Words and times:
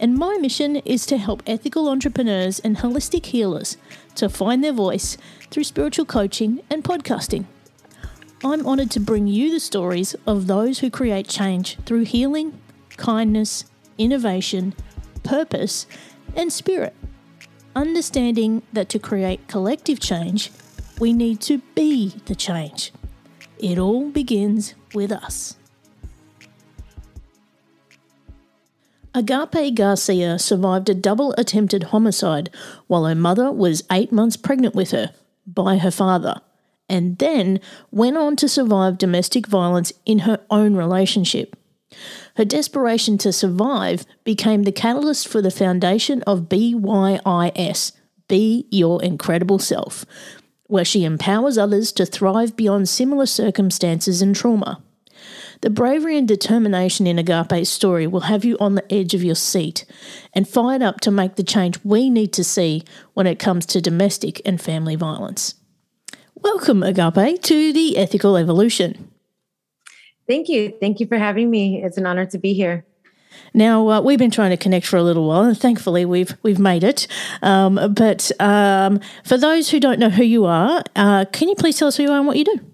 and 0.00 0.16
my 0.16 0.38
mission 0.38 0.76
is 0.76 1.04
to 1.06 1.18
help 1.18 1.42
ethical 1.46 1.88
entrepreneurs 1.88 2.58
and 2.58 2.78
holistic 2.78 3.26
healers 3.26 3.76
to 4.14 4.30
find 4.30 4.64
their 4.64 4.72
voice 4.72 5.18
through 5.50 5.64
spiritual 5.64 6.06
coaching 6.06 6.62
and 6.70 6.82
podcasting. 6.82 7.44
I'm 8.42 8.66
honoured 8.66 8.90
to 8.92 9.00
bring 9.00 9.26
you 9.26 9.52
the 9.52 9.60
stories 9.60 10.16
of 10.26 10.46
those 10.46 10.78
who 10.78 10.90
create 10.90 11.28
change 11.28 11.76
through 11.84 12.04
healing, 12.04 12.58
kindness, 12.96 13.66
innovation, 13.98 14.74
purpose, 15.22 15.86
and 16.34 16.50
spirit. 16.50 16.96
Understanding 17.76 18.62
that 18.72 18.88
to 18.88 18.98
create 18.98 19.46
collective 19.46 20.00
change, 20.00 20.50
we 20.98 21.12
need 21.12 21.42
to 21.42 21.58
be 21.74 22.14
the 22.24 22.34
change. 22.34 22.92
It 23.58 23.78
all 23.78 24.08
begins 24.08 24.74
with 24.94 25.12
us. 25.12 25.59
Agape 29.12 29.74
Garcia 29.74 30.38
survived 30.38 30.88
a 30.88 30.94
double 30.94 31.32
attempted 31.36 31.84
homicide 31.84 32.48
while 32.86 33.06
her 33.06 33.14
mother 33.14 33.50
was 33.50 33.82
eight 33.90 34.12
months 34.12 34.36
pregnant 34.36 34.74
with 34.74 34.92
her 34.92 35.12
by 35.46 35.78
her 35.78 35.90
father, 35.90 36.40
and 36.88 37.18
then 37.18 37.58
went 37.90 38.16
on 38.16 38.36
to 38.36 38.48
survive 38.48 38.98
domestic 38.98 39.48
violence 39.48 39.92
in 40.06 40.20
her 40.20 40.40
own 40.48 40.76
relationship. 40.76 41.56
Her 42.36 42.44
desperation 42.44 43.18
to 43.18 43.32
survive 43.32 44.06
became 44.22 44.62
the 44.62 44.70
catalyst 44.70 45.26
for 45.26 45.42
the 45.42 45.50
foundation 45.50 46.22
of 46.22 46.48
BYIS, 46.48 47.92
Be 48.28 48.66
Your 48.70 49.02
Incredible 49.02 49.58
Self, 49.58 50.06
where 50.68 50.84
she 50.84 51.04
empowers 51.04 51.58
others 51.58 51.90
to 51.92 52.06
thrive 52.06 52.54
beyond 52.54 52.88
similar 52.88 53.26
circumstances 53.26 54.22
and 54.22 54.36
trauma. 54.36 54.80
The 55.62 55.68
bravery 55.68 56.16
and 56.16 56.26
determination 56.26 57.06
in 57.06 57.18
Agape's 57.18 57.68
story 57.68 58.06
will 58.06 58.20
have 58.20 58.46
you 58.46 58.56
on 58.58 58.76
the 58.76 58.92
edge 58.92 59.12
of 59.12 59.22
your 59.22 59.34
seat 59.34 59.84
and 60.32 60.48
fired 60.48 60.80
up 60.80 61.00
to 61.02 61.10
make 61.10 61.36
the 61.36 61.42
change 61.42 61.78
we 61.84 62.08
need 62.08 62.32
to 62.32 62.44
see 62.44 62.82
when 63.12 63.26
it 63.26 63.38
comes 63.38 63.66
to 63.66 63.82
domestic 63.82 64.40
and 64.46 64.58
family 64.58 64.96
violence. 64.96 65.56
Welcome, 66.34 66.82
Agape, 66.82 67.42
to 67.42 67.72
the 67.74 67.98
Ethical 67.98 68.38
Evolution. 68.38 69.10
Thank 70.26 70.48
you. 70.48 70.72
Thank 70.80 70.98
you 70.98 71.06
for 71.06 71.18
having 71.18 71.50
me. 71.50 71.82
It's 71.84 71.98
an 71.98 72.06
honor 72.06 72.24
to 72.24 72.38
be 72.38 72.54
here. 72.54 72.86
Now 73.52 73.86
uh, 73.88 74.00
we've 74.00 74.18
been 74.18 74.30
trying 74.30 74.50
to 74.50 74.56
connect 74.56 74.86
for 74.86 74.96
a 74.96 75.02
little 75.02 75.28
while, 75.28 75.42
and 75.42 75.58
thankfully 75.58 76.06
we've 76.06 76.36
we've 76.42 76.58
made 76.58 76.84
it. 76.84 77.06
Um, 77.42 77.92
but 77.94 78.30
um, 78.40 79.00
for 79.24 79.36
those 79.36 79.68
who 79.68 79.78
don't 79.78 79.98
know 79.98 80.08
who 80.08 80.24
you 80.24 80.46
are, 80.46 80.82
uh, 80.96 81.26
can 81.32 81.48
you 81.48 81.54
please 81.54 81.78
tell 81.78 81.88
us 81.88 81.98
who 81.98 82.04
you 82.04 82.10
are 82.10 82.18
and 82.18 82.26
what 82.26 82.38
you 82.38 82.44
do? 82.44 82.69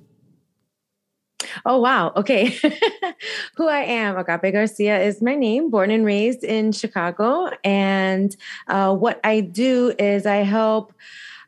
Oh, 1.65 1.79
wow. 1.81 2.13
Okay. 2.17 2.59
Who 3.57 3.69
I 3.69 3.81
am, 3.81 4.17
Agape 4.17 4.53
Garcia 4.53 5.01
is 5.01 5.23
my 5.23 5.35
name, 5.35 5.71
born 5.71 5.91
and 5.91 6.05
raised 6.05 6.45
in 6.45 6.73
Chicago. 6.73 7.51
And 7.65 8.37
uh, 8.69 8.95
what 8.95 9.21
I 9.25 9.41
do 9.41 9.95
is 9.99 10.27
I 10.27 10.37
help, 10.37 10.93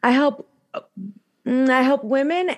I 0.03 0.13
help, 0.13 0.49
mm, 1.47 1.69
I 1.69 1.83
help 1.83 2.05
women 2.05 2.57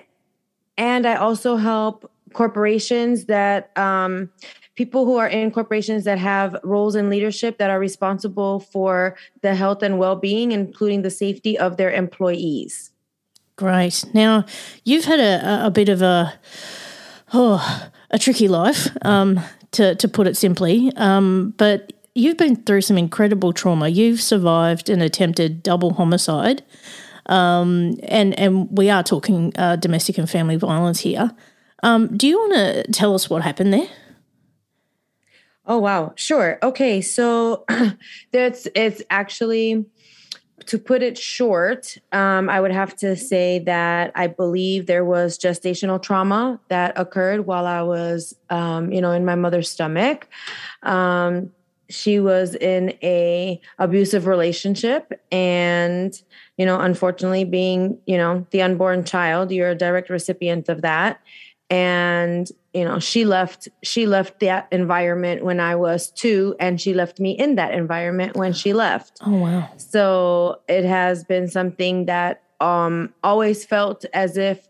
and 0.77 1.05
I 1.05 1.15
also 1.15 1.57
help 1.57 2.09
corporations 2.33 3.25
that, 3.25 3.77
um, 3.77 4.29
people 4.75 5.05
who 5.05 5.17
are 5.17 5.27
in 5.27 5.51
corporations 5.51 6.05
that 6.05 6.17
have 6.17 6.55
roles 6.63 6.95
in 6.95 7.09
leadership 7.09 7.57
that 7.57 7.69
are 7.69 7.79
responsible 7.79 8.61
for 8.61 9.15
the 9.41 9.53
health 9.53 9.83
and 9.83 9.99
well-being 9.99 10.51
including 10.51 11.01
the 11.01 11.09
safety 11.09 11.57
of 11.57 11.77
their 11.77 11.91
employees 11.91 12.91
great 13.57 14.05
now 14.13 14.45
you've 14.85 15.05
had 15.05 15.19
a, 15.19 15.65
a 15.65 15.69
bit 15.69 15.89
of 15.89 16.01
a 16.01 16.33
oh, 17.33 17.89
a 18.09 18.19
tricky 18.19 18.47
life, 18.47 18.87
um, 19.03 19.39
to, 19.71 19.95
to 19.95 20.07
put 20.07 20.27
it 20.27 20.37
simply. 20.37 20.91
Um, 20.95 21.53
but 21.57 21.93
you've 22.15 22.37
been 22.37 22.55
through 22.55 22.81
some 22.81 22.97
incredible 22.97 23.53
trauma. 23.53 23.87
You've 23.87 24.21
survived 24.21 24.89
an 24.89 25.01
attempted 25.01 25.63
double 25.63 25.93
homicide. 25.93 26.63
Um, 27.27 27.95
and, 28.03 28.37
and 28.37 28.67
we 28.77 28.89
are 28.89 29.03
talking 29.03 29.53
uh, 29.57 29.77
domestic 29.77 30.17
and 30.17 30.29
family 30.29 30.57
violence 30.57 30.99
here. 30.99 31.31
Um, 31.83 32.15
do 32.15 32.27
you 32.27 32.37
want 32.37 32.53
to 32.53 32.91
tell 32.91 33.15
us 33.15 33.29
what 33.29 33.41
happened 33.41 33.73
there? 33.73 33.87
Oh 35.65 35.77
wow, 35.77 36.13
sure. 36.15 36.57
Okay, 36.63 37.01
so 37.01 37.65
that's 38.31 38.67
it's 38.75 39.01
actually 39.09 39.85
to 40.67 40.77
put 40.77 41.01
it 41.01 41.17
short, 41.17 41.97
um, 42.11 42.49
I 42.49 42.59
would 42.59 42.71
have 42.71 42.95
to 42.97 43.15
say 43.15 43.59
that 43.59 44.11
I 44.15 44.27
believe 44.27 44.85
there 44.85 45.05
was 45.05 45.37
gestational 45.37 46.01
trauma 46.01 46.59
that 46.69 46.93
occurred 46.97 47.45
while 47.45 47.65
I 47.65 47.81
was, 47.81 48.35
um, 48.49 48.91
you 48.91 49.01
know, 49.01 49.11
in 49.11 49.25
my 49.25 49.35
mother's 49.35 49.69
stomach. 49.69 50.27
Um, 50.83 51.51
she 51.89 52.19
was 52.19 52.55
in 52.55 52.97
a 53.03 53.59
abusive 53.77 54.25
relationship, 54.25 55.11
and 55.31 56.19
you 56.57 56.65
know, 56.65 56.79
unfortunately, 56.79 57.43
being 57.43 57.97
you 58.05 58.17
know 58.17 58.45
the 58.51 58.61
unborn 58.61 59.03
child, 59.03 59.51
you're 59.51 59.71
a 59.71 59.75
direct 59.75 60.09
recipient 60.09 60.69
of 60.69 60.81
that 60.83 61.19
and 61.71 62.51
you 62.73 62.83
know 62.83 62.99
she 62.99 63.23
left 63.23 63.69
she 63.81 64.05
left 64.05 64.41
that 64.41 64.67
environment 64.71 65.43
when 65.43 65.61
i 65.61 65.73
was 65.73 66.11
two 66.11 66.53
and 66.59 66.81
she 66.81 66.93
left 66.93 67.17
me 67.19 67.31
in 67.31 67.55
that 67.55 67.73
environment 67.73 68.35
when 68.35 68.51
she 68.53 68.73
left. 68.73 69.17
Oh 69.25 69.37
wow. 69.37 69.69
So 69.77 70.59
it 70.67 70.83
has 70.83 71.23
been 71.23 71.47
something 71.47 72.05
that 72.05 72.43
um 72.59 73.13
always 73.23 73.65
felt 73.65 74.05
as 74.13 74.37
if 74.37 74.67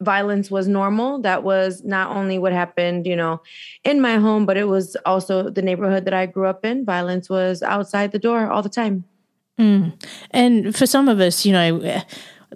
violence 0.00 0.50
was 0.50 0.68
normal. 0.68 1.20
That 1.20 1.42
was 1.42 1.82
not 1.84 2.14
only 2.14 2.38
what 2.38 2.52
happened 2.52 3.06
you 3.06 3.16
know 3.16 3.40
in 3.82 4.00
my 4.02 4.16
home 4.16 4.44
but 4.44 4.58
it 4.58 4.68
was 4.68 4.94
also 5.06 5.48
the 5.48 5.62
neighborhood 5.62 6.04
that 6.04 6.14
i 6.14 6.26
grew 6.26 6.46
up 6.46 6.66
in. 6.66 6.84
Violence 6.84 7.30
was 7.30 7.62
outside 7.62 8.12
the 8.12 8.18
door 8.18 8.50
all 8.50 8.62
the 8.62 8.68
time. 8.68 9.04
Mm. 9.58 9.92
and 10.30 10.74
for 10.74 10.86
some 10.86 11.10
of 11.10 11.20
us 11.20 11.44
you 11.44 11.52
know 11.52 12.02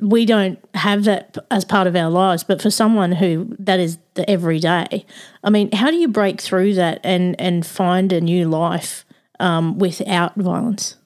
we 0.00 0.26
don't 0.26 0.58
have 0.74 1.04
that 1.04 1.36
as 1.50 1.64
part 1.64 1.86
of 1.86 1.96
our 1.96 2.10
lives, 2.10 2.44
but 2.44 2.60
for 2.60 2.70
someone 2.70 3.12
who 3.12 3.54
that 3.58 3.80
is 3.80 3.98
the 4.14 4.28
everyday, 4.28 5.04
I 5.42 5.50
mean, 5.50 5.70
how 5.72 5.90
do 5.90 5.96
you 5.96 6.08
break 6.08 6.40
through 6.40 6.74
that 6.74 7.00
and 7.04 7.38
and 7.40 7.66
find 7.66 8.12
a 8.12 8.20
new 8.20 8.48
life 8.48 9.04
um, 9.40 9.78
without 9.78 10.34
violence? 10.36 10.96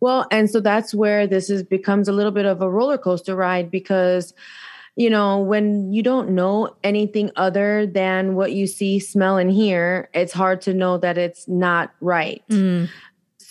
Well, 0.00 0.26
and 0.30 0.50
so 0.50 0.60
that's 0.60 0.94
where 0.94 1.26
this 1.26 1.48
is 1.48 1.62
becomes 1.62 2.08
a 2.08 2.12
little 2.12 2.32
bit 2.32 2.44
of 2.44 2.60
a 2.60 2.70
roller 2.70 2.98
coaster 2.98 3.34
ride 3.34 3.70
because 3.70 4.34
you 4.96 5.10
know, 5.10 5.38
when 5.40 5.92
you 5.92 6.02
don't 6.02 6.30
know 6.30 6.74
anything 6.82 7.30
other 7.36 7.86
than 7.86 8.34
what 8.34 8.52
you 8.52 8.66
see, 8.66 8.98
smell, 8.98 9.36
and 9.36 9.50
hear, 9.50 10.08
it's 10.14 10.32
hard 10.32 10.62
to 10.62 10.72
know 10.72 10.96
that 10.96 11.18
it's 11.18 11.46
not 11.46 11.92
right. 12.00 12.42
Mm. 12.48 12.88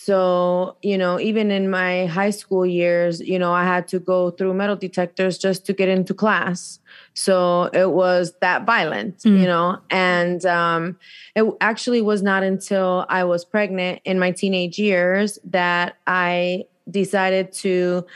So, 0.06 0.76
you 0.82 0.96
know, 0.96 1.18
even 1.18 1.50
in 1.50 1.68
my 1.68 2.06
high 2.06 2.30
school 2.30 2.64
years, 2.64 3.20
you 3.20 3.40
know, 3.40 3.52
I 3.52 3.64
had 3.64 3.88
to 3.88 3.98
go 3.98 4.30
through 4.30 4.54
metal 4.54 4.76
detectors 4.76 5.36
just 5.36 5.66
to 5.66 5.72
get 5.72 5.88
into 5.88 6.14
class. 6.14 6.78
So 7.14 7.64
it 7.72 7.90
was 7.90 8.32
that 8.40 8.64
violent, 8.64 9.18
mm. 9.24 9.40
you 9.40 9.46
know, 9.46 9.80
and 9.90 10.46
um, 10.46 10.96
it 11.34 11.44
actually 11.60 12.02
was 12.02 12.22
not 12.22 12.44
until 12.44 13.04
I 13.08 13.24
was 13.24 13.44
pregnant 13.44 14.00
in 14.04 14.20
my 14.20 14.30
teenage 14.30 14.78
years 14.78 15.40
that 15.42 15.96
I 16.06 16.66
decided 16.88 17.50
to 17.64 18.06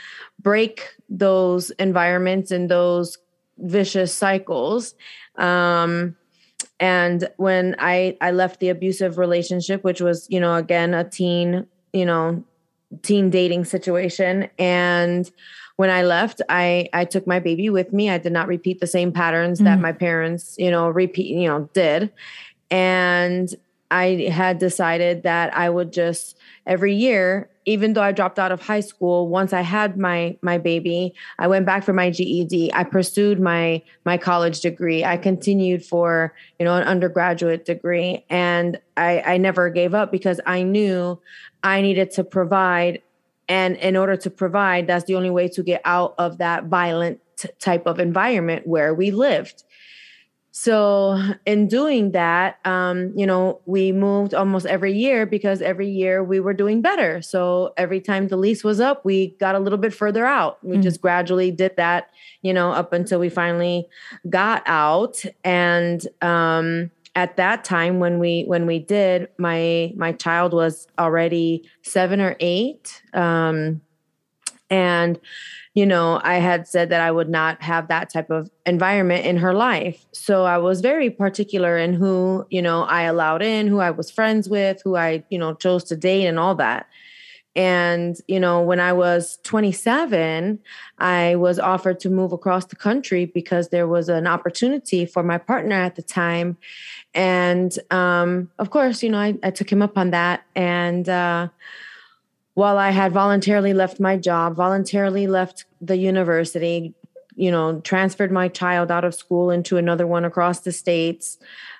break 0.41 0.95
those 1.09 1.71
environments 1.71 2.51
and 2.51 2.71
those 2.71 3.17
vicious 3.57 4.13
cycles. 4.13 4.95
Um, 5.35 6.15
and 6.79 7.29
when 7.35 7.75
I 7.79 8.17
I 8.21 8.31
left 8.31 8.59
the 8.61 8.69
abusive 8.69 9.17
relationship, 9.17 9.83
which 9.83 9.99
was 9.99 10.25
you 10.29 10.39
know 10.39 10.55
again 10.55 10.93
a 10.93 11.03
teen 11.03 11.67
you 11.93 12.05
know, 12.05 12.43
teen 13.03 13.29
dating 13.29 13.65
situation. 13.65 14.49
And 14.59 15.29
when 15.77 15.89
I 15.89 16.03
left, 16.03 16.41
I 16.49 16.89
I 16.93 17.05
took 17.05 17.25
my 17.25 17.39
baby 17.39 17.69
with 17.69 17.93
me. 17.93 18.09
I 18.09 18.17
did 18.17 18.31
not 18.31 18.47
repeat 18.47 18.79
the 18.79 18.87
same 18.87 19.11
patterns 19.11 19.59
mm 19.59 19.65
that 19.65 19.79
my 19.79 19.91
parents, 19.91 20.55
you 20.57 20.71
know, 20.71 20.89
repeat, 20.89 21.27
you 21.27 21.47
know, 21.47 21.69
did. 21.73 22.11
And 22.69 23.53
I 23.91 24.29
had 24.31 24.57
decided 24.57 25.23
that 25.23 25.55
I 25.55 25.69
would 25.69 25.91
just 25.91 26.37
every 26.65 26.95
year, 26.95 27.49
even 27.65 27.93
though 27.93 28.01
I 28.01 28.13
dropped 28.13 28.39
out 28.39 28.51
of 28.51 28.61
high 28.61 28.79
school, 28.79 29.27
once 29.27 29.51
I 29.51 29.61
had 29.61 29.97
my 29.97 30.37
my 30.41 30.57
baby, 30.57 31.13
I 31.37 31.47
went 31.47 31.65
back 31.65 31.83
for 31.83 31.91
my 31.91 32.09
GED. 32.09 32.73
I 32.73 32.85
pursued 32.85 33.39
my 33.39 33.83
my 34.05 34.17
college 34.17 34.61
degree. 34.61 35.03
I 35.03 35.17
continued 35.17 35.85
for, 35.85 36.33
you 36.57 36.63
know, 36.63 36.75
an 36.75 36.83
undergraduate 36.83 37.65
degree. 37.65 38.25
And 38.29 38.79
I, 38.95 39.21
I 39.21 39.37
never 39.37 39.69
gave 39.69 39.93
up 39.93 40.09
because 40.09 40.39
I 40.45 40.63
knew 40.63 41.19
I 41.61 41.81
needed 41.81 42.11
to 42.11 42.23
provide. 42.23 43.01
And 43.49 43.75
in 43.75 43.97
order 43.97 44.15
to 44.15 44.29
provide, 44.29 44.87
that's 44.87 45.03
the 45.03 45.15
only 45.15 45.29
way 45.29 45.49
to 45.49 45.61
get 45.61 45.81
out 45.83 46.15
of 46.17 46.37
that 46.37 46.65
violent 46.65 47.19
type 47.59 47.85
of 47.87 47.99
environment 47.99 48.65
where 48.65 48.93
we 48.93 49.11
lived. 49.11 49.63
So, 50.53 51.17
in 51.45 51.69
doing 51.69 52.11
that, 52.11 52.59
um, 52.65 53.13
you 53.15 53.25
know, 53.25 53.61
we 53.65 53.93
moved 53.93 54.33
almost 54.33 54.65
every 54.65 54.91
year 54.91 55.25
because 55.25 55.61
every 55.61 55.89
year 55.89 56.21
we 56.23 56.41
were 56.41 56.53
doing 56.53 56.81
better. 56.81 57.21
So, 57.21 57.73
every 57.77 58.01
time 58.01 58.27
the 58.27 58.35
lease 58.35 58.61
was 58.61 58.81
up, 58.81 59.05
we 59.05 59.29
got 59.39 59.55
a 59.55 59.59
little 59.59 59.77
bit 59.77 59.93
further 59.93 60.25
out. 60.25 60.61
We 60.61 60.77
mm. 60.77 60.83
just 60.83 61.01
gradually 61.01 61.51
did 61.51 61.77
that, 61.77 62.09
you 62.41 62.53
know, 62.53 62.73
up 62.73 62.91
until 62.91 63.17
we 63.17 63.29
finally 63.29 63.87
got 64.29 64.61
out. 64.65 65.23
And 65.45 66.05
um, 66.21 66.91
at 67.15 67.37
that 67.37 67.63
time, 67.63 67.99
when 67.99 68.19
we 68.19 68.43
when 68.43 68.65
we 68.65 68.79
did, 68.79 69.29
my 69.37 69.93
my 69.95 70.11
child 70.11 70.53
was 70.53 70.87
already 70.99 71.63
seven 71.81 72.19
or 72.19 72.35
eight, 72.41 73.01
um, 73.13 73.81
and 74.71 75.19
you 75.73 75.85
know, 75.85 76.19
I 76.23 76.35
had 76.35 76.67
said 76.67 76.89
that 76.89 76.99
I 76.99 77.11
would 77.11 77.29
not 77.29 77.61
have 77.61 77.87
that 77.87 78.09
type 78.09 78.29
of 78.29 78.49
environment 78.65 79.25
in 79.25 79.37
her 79.37 79.53
life. 79.53 80.05
So 80.11 80.43
I 80.43 80.57
was 80.57 80.81
very 80.81 81.09
particular 81.09 81.77
in 81.77 81.93
who, 81.93 82.45
you 82.49 82.61
know, 82.61 82.83
I 82.83 83.03
allowed 83.03 83.41
in, 83.41 83.67
who 83.67 83.79
I 83.79 83.91
was 83.91 84.11
friends 84.11 84.49
with, 84.49 84.81
who 84.83 84.97
I, 84.97 85.23
you 85.29 85.37
know, 85.37 85.53
chose 85.53 85.85
to 85.85 85.95
date 85.95 86.25
and 86.25 86.37
all 86.37 86.55
that. 86.55 86.87
And, 87.55 88.17
you 88.27 88.39
know, 88.39 88.61
when 88.61 88.79
I 88.79 88.93
was 88.93 89.37
27, 89.43 90.59
I 90.99 91.35
was 91.35 91.59
offered 91.59 91.99
to 92.01 92.09
move 92.09 92.31
across 92.33 92.65
the 92.65 92.77
country 92.77 93.25
because 93.25 93.69
there 93.69 93.87
was 93.87 94.09
an 94.09 94.27
opportunity 94.27 95.05
for 95.05 95.21
my 95.23 95.37
partner 95.37 95.75
at 95.75 95.95
the 95.95 96.01
time. 96.01 96.57
And 97.13 97.77
um, 97.91 98.49
of 98.59 98.71
course, 98.71 99.03
you 99.03 99.09
know, 99.09 99.19
I, 99.19 99.37
I 99.43 99.51
took 99.51 99.69
him 99.69 99.81
up 99.81 99.97
on 99.97 100.11
that. 100.11 100.43
And, 100.55 101.07
uh, 101.07 101.47
while 102.53 102.77
I 102.77 102.91
had 102.91 103.11
voluntarily 103.11 103.73
left 103.73 103.99
my 103.99 104.17
job, 104.17 104.55
voluntarily 104.55 105.27
left 105.27 105.65
the 105.79 105.97
university, 105.97 106.93
you 107.35 107.49
know, 107.49 107.79
transferred 107.81 108.31
my 108.31 108.47
child 108.49 108.91
out 108.91 109.05
of 109.05 109.15
school 109.15 109.49
into 109.49 109.77
another 109.77 110.05
one 110.05 110.25
across 110.25 110.59
the 110.59 110.71
states. 110.71 111.37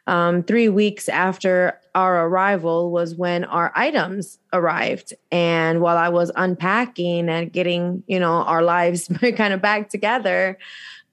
Um, 0.08 0.44
three 0.44 0.70
weeks 0.70 1.10
after 1.10 1.80
our 1.94 2.26
arrival 2.26 2.90
was 2.92 3.16
when 3.16 3.44
our 3.44 3.72
items 3.76 4.40
arrived. 4.54 5.14
And 5.32 5.82
while 5.82 5.98
I 5.98 6.10
was 6.10 6.32
unpacking 6.36 7.30
and 7.30 7.52
getting, 7.52 8.04
you 8.08 8.20
know, 8.20 8.44
our 8.44 8.64
lives 8.64 9.10
kind 9.36 9.54
of 9.54 9.62
back 9.62 9.90
together, 9.90 10.58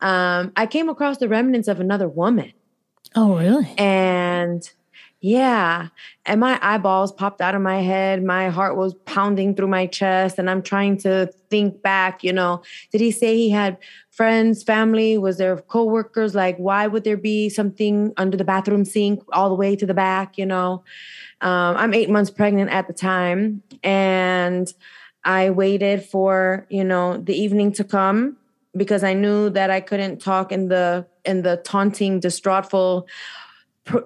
um, 0.00 0.52
I 0.56 0.66
came 0.66 0.88
across 0.88 1.19
the 1.19 1.28
remnants 1.28 1.69
of 1.69 1.81
another 1.81 2.08
woman. 2.08 2.52
Oh, 3.14 3.37
really? 3.37 3.75
And 3.76 4.69
yeah. 5.20 5.88
And 6.26 6.41
my 6.41 6.59
eyeballs 6.62 7.11
popped 7.11 7.41
out 7.41 7.56
of 7.56 7.62
my 7.62 7.81
head. 7.81 8.23
My 8.23 8.50
heart 8.50 8.76
was 8.76 8.94
pounding 9.05 9.56
through 9.56 9.67
my 9.67 9.87
chest. 9.87 10.38
And 10.38 10.49
I'm 10.49 10.62
trying 10.62 10.97
to 10.99 11.32
think 11.50 11.82
back, 11.82 12.23
you 12.23 12.32
know, 12.32 12.62
did 12.93 13.00
he 13.00 13.11
say 13.11 13.37
he 13.37 13.50
had 13.50 13.79
friends, 14.11 14.62
family? 14.62 15.19
Was 15.19 15.38
there 15.38 15.56
coworkers? 15.56 16.37
Like, 16.37 16.56
why 16.59 16.87
would 16.87 17.03
there 17.03 17.17
be 17.17 17.49
something 17.49 18.12
under 18.17 18.37
the 18.37 18.44
bathroom 18.44 18.85
sink 18.85 19.23
all 19.32 19.49
the 19.49 19.56
way 19.56 19.75
to 19.75 19.87
the 19.87 19.94
back, 19.94 20.38
you 20.38 20.47
know? 20.47 20.85
Um, 21.41 21.76
I'm 21.76 21.94
eight 21.94 22.11
months 22.11 22.31
pregnant 22.31 22.71
at 22.71 22.87
the 22.87 22.93
time. 22.93 23.62
And 23.82 24.73
I 25.25 25.50
waited 25.50 26.05
for, 26.05 26.64
you 26.71 26.85
know, 26.85 27.17
the 27.17 27.35
evening 27.35 27.73
to 27.73 27.85
come 27.85 28.37
because 28.76 29.03
I 29.03 29.14
knew 29.14 29.50
that 29.50 29.69
I 29.69 29.81
couldn't 29.81 30.21
talk 30.21 30.53
in 30.53 30.69
the 30.69 31.06
in 31.25 31.43
the 31.43 31.56
taunting, 31.59 32.21
distraughtful 32.21 33.06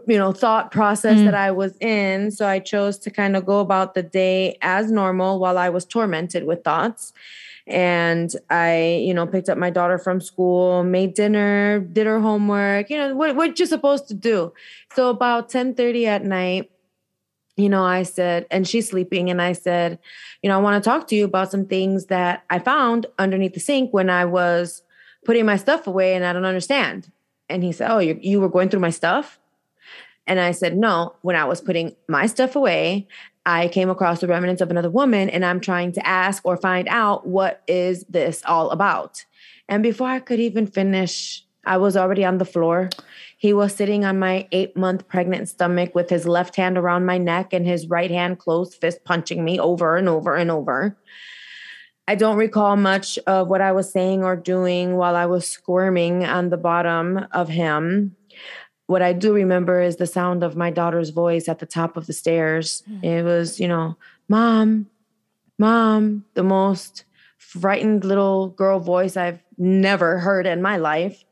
you 0.07 0.19
know 0.19 0.33
thought 0.33 0.71
process 0.71 1.19
mm. 1.19 1.25
that 1.25 1.35
i 1.35 1.51
was 1.51 1.77
in. 1.81 2.31
So 2.31 2.47
i 2.47 2.59
chose 2.59 2.99
to 3.01 3.11
kind 3.11 3.37
of 3.37 3.47
go 3.47 3.61
about 3.61 3.95
the 3.95 4.03
day 4.03 4.59
as 4.63 4.91
normal 4.91 5.39
while 5.39 5.59
i 5.59 5.69
was 5.69 5.85
tormented 5.85 6.45
with 6.45 6.65
thoughts. 6.65 7.13
And 7.67 8.35
i 8.51 9.03
you 9.07 9.15
know 9.15 9.27
picked 9.27 9.49
up 9.49 9.59
my 9.59 9.71
daughter 9.71 9.99
from 9.99 10.21
school 10.21 10.83
made 10.83 11.15
dinner 11.15 11.81
did 11.81 12.07
her 12.07 12.21
homework 12.21 12.91
you 12.91 12.97
know 12.97 13.15
what, 13.15 13.37
what 13.37 13.59
you're 13.59 13.67
supposed 13.67 14.09
to 14.09 14.15
do. 14.15 14.53
So 14.95 15.11
about 15.11 15.49
10 15.49 15.75
30 15.75 16.07
at 16.07 16.25
night 16.25 16.71
you 17.57 17.69
know 17.69 17.85
i 17.85 18.03
said 18.03 18.47
and 18.51 18.67
she's 18.67 18.89
sleeping 18.89 19.29
and 19.29 19.41
i 19.43 19.53
said 19.53 19.99
you 20.43 20.49
know 20.49 20.57
i 20.57 20.61
want 20.61 20.83
to 20.83 20.89
talk 20.89 21.07
to 21.07 21.15
you 21.15 21.25
about 21.25 21.51
some 21.51 21.67
things 21.67 22.07
that 22.07 22.45
i 22.49 22.59
found 22.59 23.07
underneath 23.19 23.53
the 23.53 23.61
sink 23.61 23.93
when 23.93 24.09
i 24.09 24.25
was 24.25 24.83
putting 25.25 25.45
my 25.45 25.57
stuff 25.57 25.87
away 25.87 26.15
and 26.15 26.25
i 26.25 26.33
don't 26.33 26.45
understand. 26.45 27.11
And 27.49 27.63
he 27.63 27.73
said 27.73 27.91
oh 27.91 27.99
you, 27.99 28.19
you 28.23 28.41
were 28.41 28.49
going 28.49 28.71
through 28.71 28.81
my 28.81 28.91
stuff 28.91 29.39
and 30.27 30.41
I 30.41 30.53
said, 30.53 30.77
no, 30.77 31.15
when 31.23 31.37
I 31.37 31.45
was 31.45 31.61
putting 31.61 31.97
my 32.09 32.27
stuff 32.27 32.57
away, 32.57 33.09
I 33.45 33.69
came 33.69 33.91
across 33.91 34.21
the 34.21 34.29
remnants 34.29 34.63
of 34.63 34.71
another 34.71 34.91
woman 34.91 35.29
and 35.29 35.45
I'm 35.45 35.61
trying 35.61 35.93
to 35.93 36.07
ask 36.07 36.45
or 36.45 36.57
find 36.57 36.87
out 36.89 37.27
what 37.27 37.63
is 37.67 38.05
this 38.09 38.43
all 38.47 38.71
about. 38.71 39.25
And 39.69 39.83
before 39.83 40.09
I 40.09 40.21
could 40.21 40.39
even 40.39 40.67
finish, 40.67 41.45
I 41.65 41.77
was 41.77 41.97
already 41.97 42.25
on 42.25 42.39
the 42.39 42.45
floor. 42.45 42.91
He 43.39 43.53
was 43.53 43.75
sitting 43.75 44.05
on 44.05 44.19
my 44.19 44.49
eight 44.53 44.77
month 44.77 45.09
pregnant 45.09 45.49
stomach 45.49 45.95
with 45.95 46.11
his 46.11 46.27
left 46.27 46.57
hand 46.57 46.79
around 46.79 47.07
my 47.07 47.19
neck 47.19 47.53
and 47.53 47.67
his 47.67 47.89
right 47.89 48.11
hand 48.11 48.39
closed 48.39 48.75
fist 48.75 49.05
punching 49.05 49.45
me 49.45 49.59
over 49.59 49.97
and 49.97 50.09
over 50.09 50.37
and 50.37 50.51
over. 50.51 50.97
I 52.09 52.17
don't 52.17 52.37
recall 52.37 52.77
much 52.77 53.17
of 53.27 53.49
what 53.49 53.61
I 53.61 53.73
was 53.73 53.93
saying 53.93 54.25
or 54.25 54.35
doing 54.35 54.97
while 54.97 55.15
I 55.15 55.27
was 55.27 55.47
squirming 55.47 56.25
on 56.25 56.51
the 56.51 56.57
bottom 56.57 57.27
of 57.33 57.49
him 57.49 58.17
what 58.87 59.03
I 59.03 59.13
do 59.13 59.33
remember 59.33 59.81
is 59.81 59.97
the 59.97 60.07
sound 60.07 60.43
of 60.43 60.57
my 60.57 60.71
daughter's 60.71 61.11
voice 61.11 61.49
at 61.49 61.59
the 61.59 61.67
top 61.67 61.97
of 61.97 62.07
the 62.07 62.13
stairs. 62.13 62.83
Mm. 62.91 63.05
It 63.05 63.23
was, 63.23 63.61
you 63.61 63.69
know, 63.69 63.97
mom, 64.29 64.89
mom, 65.59 66.25
the 66.35 66.43
most 66.43 67.05
frightened 67.39 68.05
little 68.05 68.49
girl 68.49 68.79
voice 68.81 69.17
I've 69.17 69.43
never 69.59 70.19
heard 70.19 70.47
in 70.47 70.63
my 70.63 70.77
life. 70.77 71.25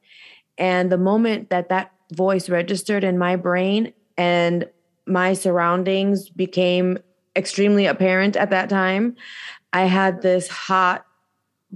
And 0.59 0.91
the 0.91 0.99
moment 0.99 1.51
that 1.51 1.69
that 1.71 1.93
voice 2.13 2.49
registered 2.49 3.05
in 3.05 3.19
my 3.19 3.37
brain 3.37 3.93
and 4.17 4.69
my 5.07 5.33
surroundings 5.33 6.29
became 6.29 6.99
extremely 7.37 7.87
apparent 7.87 8.37
at 8.37 8.51
that 8.51 8.69
time, 8.69 9.17
I 9.73 9.83
had 9.83 10.23
this 10.23 10.49
hot 10.49 11.07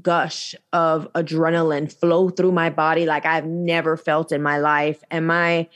gush 0.02 0.55
of 0.73 1.11
adrenaline 1.14 1.93
flow 1.93 2.29
through 2.31 2.52
my 2.52 2.70
body 2.70 3.06
like 3.06 3.26
I've 3.26 3.46
never 3.46 3.96
felt 3.96 4.32
in 4.32 4.43
my 4.43 4.58
life. 4.58 5.02
And 5.11 5.26
my 5.26 5.69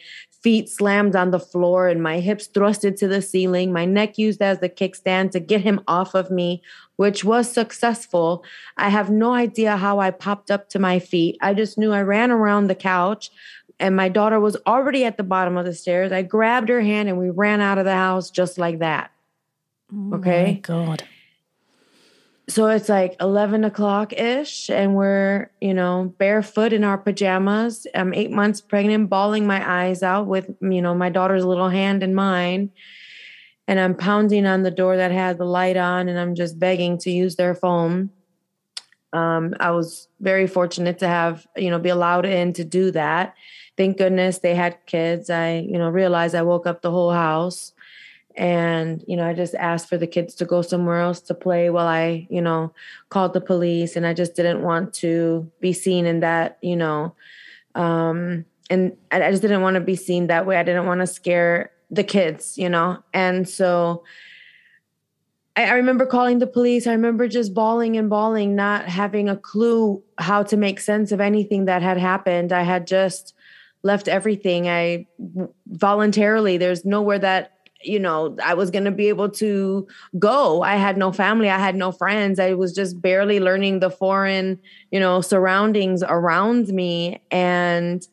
feet 0.43 0.69
slammed 0.69 1.17
on 1.17 1.31
the 1.31 1.41
floor 1.41 1.89
and 1.89 2.03
my 2.03 2.21
hips 2.21 2.49
thrusted 2.49 2.97
to 2.97 3.09
the 3.09 3.21
ceiling, 3.21 3.73
my 3.73 3.85
neck 3.85 4.19
used 4.19 4.41
as 4.41 4.61
the 4.61 4.69
kickstand 4.69 5.33
to 5.33 5.41
get 5.41 5.61
him 5.61 5.81
off 5.89 6.15
of 6.15 6.31
me, 6.31 6.63
which 6.97 7.25
was 7.25 7.51
successful. 7.51 8.45
I 8.77 8.89
have 8.89 9.11
no 9.11 9.35
idea 9.35 9.77
how 9.77 9.99
I 9.99 10.11
popped 10.11 10.51
up 10.51 10.69
to 10.71 10.79
my 10.79 10.99
feet. 10.99 11.37
I 11.41 11.55
just 11.55 11.77
knew 11.77 11.93
I 11.93 12.03
ran 12.03 12.31
around 12.31 12.69
the 12.69 12.75
couch 12.75 13.31
and 13.81 13.97
my 13.97 14.09
daughter 14.09 14.41
was 14.41 14.57
already 14.67 15.05
at 15.05 15.17
the 15.17 15.23
bottom 15.23 15.57
of 15.57 15.65
the 15.65 15.75
stairs. 15.75 16.13
I 16.13 16.23
grabbed 16.23 16.69
her 16.69 16.81
hand 16.81 17.09
and 17.09 17.19
we 17.19 17.31
ran 17.31 17.61
out 17.61 17.79
of 17.79 17.85
the 17.85 17.95
house 17.95 18.31
just 18.31 18.59
like 18.59 18.79
that. 18.79 19.11
Oh 19.93 20.17
okay. 20.17 20.61
God 20.63 21.05
so 22.49 22.67
it's 22.69 22.89
like 22.89 23.15
11 23.21 23.65
o'clock 23.65 24.15
ish 24.15 24.71
and 24.71 24.95
we're 24.95 25.51
you 25.61 25.75
know 25.75 26.15
barefoot 26.19 26.73
in 26.73 26.83
our 26.83 26.97
pajamas. 26.97 27.87
I'm 27.95 28.15
eight 28.15 28.31
months 28.31 28.63
pregnant 28.63 29.11
bawling 29.11 29.47
my 29.47 29.85
eyes 29.85 30.03
out 30.03 30.27
with 30.27 30.51
you 30.61 30.81
know 30.81 30.95
my 30.95 31.11
daughter's 31.11 31.45
little 31.45 31.69
hand 31.69 32.03
in 32.03 32.15
mine. 32.15 32.71
And 33.67 33.79
i'm 33.79 33.95
pounding 33.95 34.47
on 34.47 34.63
the 34.63 34.71
door 34.71 34.97
that 34.97 35.11
had 35.11 35.37
the 35.37 35.45
light 35.45 35.77
on 35.77 36.09
and 36.09 36.19
i'm 36.19 36.35
just 36.35 36.59
begging 36.59 36.97
to 36.99 37.11
use 37.11 37.37
their 37.37 37.55
phone. 37.55 38.11
Um, 39.13 39.55
i 39.61 39.71
was 39.71 40.09
very 40.21 40.47
fortunate 40.47 40.99
to 41.01 41.09
have 41.09 41.47
you 41.55 41.71
know 41.71 41.79
be 41.79 41.91
allowed 41.91 42.25
in 42.25 42.55
to 42.55 42.65
do 42.65 42.91
that. 42.93 43.35
Thank 43.77 43.99
goodness 43.99 44.39
they 44.39 44.55
had 44.55 44.87
kids. 44.87 45.29
I 45.29 45.59
you 45.59 45.79
know 45.79 45.91
realized 45.91 46.35
i 46.35 46.43
woke 46.43 46.67
up 46.67 46.81
the 46.81 46.91
whole 46.91 47.13
house 47.13 47.73
and 48.39 49.05
you 49.09 49.17
know 49.17 49.27
i 49.27 49.35
just 49.35 49.55
asked 49.57 49.89
for 49.89 49.99
the 49.99 50.07
kids 50.07 50.35
to 50.35 50.45
go 50.45 50.63
somewhere 50.63 51.01
else 51.01 51.21
to 51.21 51.35
play 51.35 51.69
while 51.69 51.89
i 51.89 52.27
you 52.31 52.41
know 52.41 52.73
called 53.11 53.35
the 53.35 53.41
police 53.41 53.97
and 53.97 54.07
i 54.07 54.15
just 54.15 54.35
didn't 54.37 54.63
want 54.63 54.95
to 54.95 55.51
be 55.61 55.73
seen 55.73 56.07
in 56.07 56.21
that 56.21 56.57
you 56.63 56.77
know 56.77 57.15
um 57.75 58.45
and 58.71 58.97
i 59.11 59.31
just 59.31 59.43
didn't 59.43 59.63
want 59.63 59.75
to 59.75 59.81
be 59.81 59.97
seen 59.97 60.29
that 60.29 60.47
way. 60.47 60.57
I 60.57 60.63
didn't 60.63 60.87
want 60.87 61.01
to 61.01 61.07
scare 61.07 61.73
the 61.91 62.05
kids 62.05 62.57
you 62.57 62.69
know? 62.69 63.03
And 63.13 63.49
so 63.49 64.05
I, 65.57 65.65
I 65.65 65.73
remember 65.73 66.07
calling 66.07 66.39
the 66.39 66.47
police. 66.47 66.87
I 66.87 66.93
remember 66.93 67.27
just 67.27 67.53
bawling 67.53 67.97
and 67.97 68.09
bawling 68.09 68.55
not 68.55 68.89
having 68.89 69.29
a 69.29 69.37
clue 69.37 70.03
how 70.19 70.45
to 70.45 70.57
make 70.57 70.79
sense 70.79 71.11
of 71.11 71.21
anything 71.21 71.65
that 71.65 71.83
had 71.83 71.99
happened. 71.99 72.53
I 72.53 72.63
had 72.63 72.87
just 72.87 73.35
left 73.83 74.09
everything. 74.09 74.69
I 74.69 75.07
voluntarily 75.67 76.57
there's 76.57 76.85
nowhere 76.85 77.19
that 77.19 77.58
you 77.83 77.99
know, 77.99 78.37
I 78.43 78.55
was 78.55 78.71
going 78.71 78.85
to 78.85 78.91
be 78.91 79.09
able 79.09 79.29
to 79.31 79.87
go. 80.19 80.63
I 80.63 80.77
had 80.77 80.97
no 80.97 81.13
family, 81.13 81.49
I 81.49 81.59
had 81.59 81.77
no 81.77 81.93
friends. 81.93 82.39
I 82.39 82.55
was 82.55 82.75
just 82.75 83.01
barely 83.01 83.41
learning 83.41 83.81
the 83.81 83.91
foreign, 83.91 84.59
you 84.91 84.99
know, 84.99 85.21
surroundings 85.21 86.03
around 86.03 86.69
me. 86.69 87.21
And, 87.31 88.07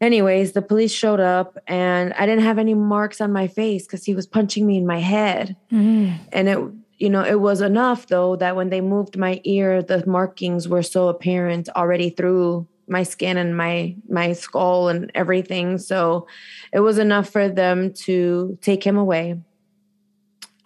anyways, 0.00 0.52
the 0.52 0.62
police 0.62 0.92
showed 0.92 1.20
up 1.20 1.56
and 1.66 2.12
I 2.14 2.26
didn't 2.26 2.44
have 2.44 2.58
any 2.58 2.74
marks 2.74 3.20
on 3.20 3.32
my 3.32 3.46
face 3.46 3.86
because 3.86 4.04
he 4.04 4.14
was 4.14 4.26
punching 4.26 4.66
me 4.66 4.76
in 4.76 4.86
my 4.86 5.00
head. 5.00 5.56
Mm. 5.72 6.18
And 6.32 6.48
it, 6.48 6.58
you 6.98 7.10
know, 7.10 7.24
it 7.24 7.40
was 7.40 7.60
enough 7.60 8.06
though 8.06 8.36
that 8.36 8.56
when 8.56 8.70
they 8.70 8.80
moved 8.80 9.16
my 9.16 9.40
ear, 9.44 9.82
the 9.82 10.06
markings 10.06 10.68
were 10.68 10.82
so 10.82 11.08
apparent 11.08 11.68
already 11.70 12.10
through 12.10 12.66
my 12.88 13.02
skin 13.02 13.36
and 13.36 13.56
my 13.56 13.94
my 14.08 14.32
skull 14.32 14.88
and 14.88 15.10
everything. 15.14 15.78
So 15.78 16.26
it 16.72 16.80
was 16.80 16.98
enough 16.98 17.28
for 17.28 17.48
them 17.48 17.92
to 18.04 18.58
take 18.60 18.84
him 18.84 18.96
away. 18.96 19.40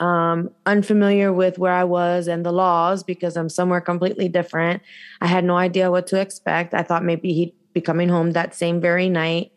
Um, 0.00 0.50
unfamiliar 0.64 1.32
with 1.32 1.58
where 1.58 1.72
i 1.72 1.82
was 1.82 2.28
and 2.28 2.46
the 2.46 2.52
laws 2.52 3.02
because 3.02 3.36
i'm 3.36 3.48
somewhere 3.48 3.80
completely 3.80 4.28
different. 4.28 4.82
I 5.20 5.26
had 5.26 5.44
no 5.44 5.56
idea 5.56 5.90
what 5.90 6.06
to 6.08 6.20
expect. 6.20 6.72
I 6.72 6.84
thought 6.84 7.04
maybe 7.04 7.32
he'd 7.32 7.54
be 7.72 7.80
coming 7.80 8.08
home 8.08 8.32
that 8.32 8.54
same 8.54 8.80
very 8.80 9.08
night. 9.08 9.50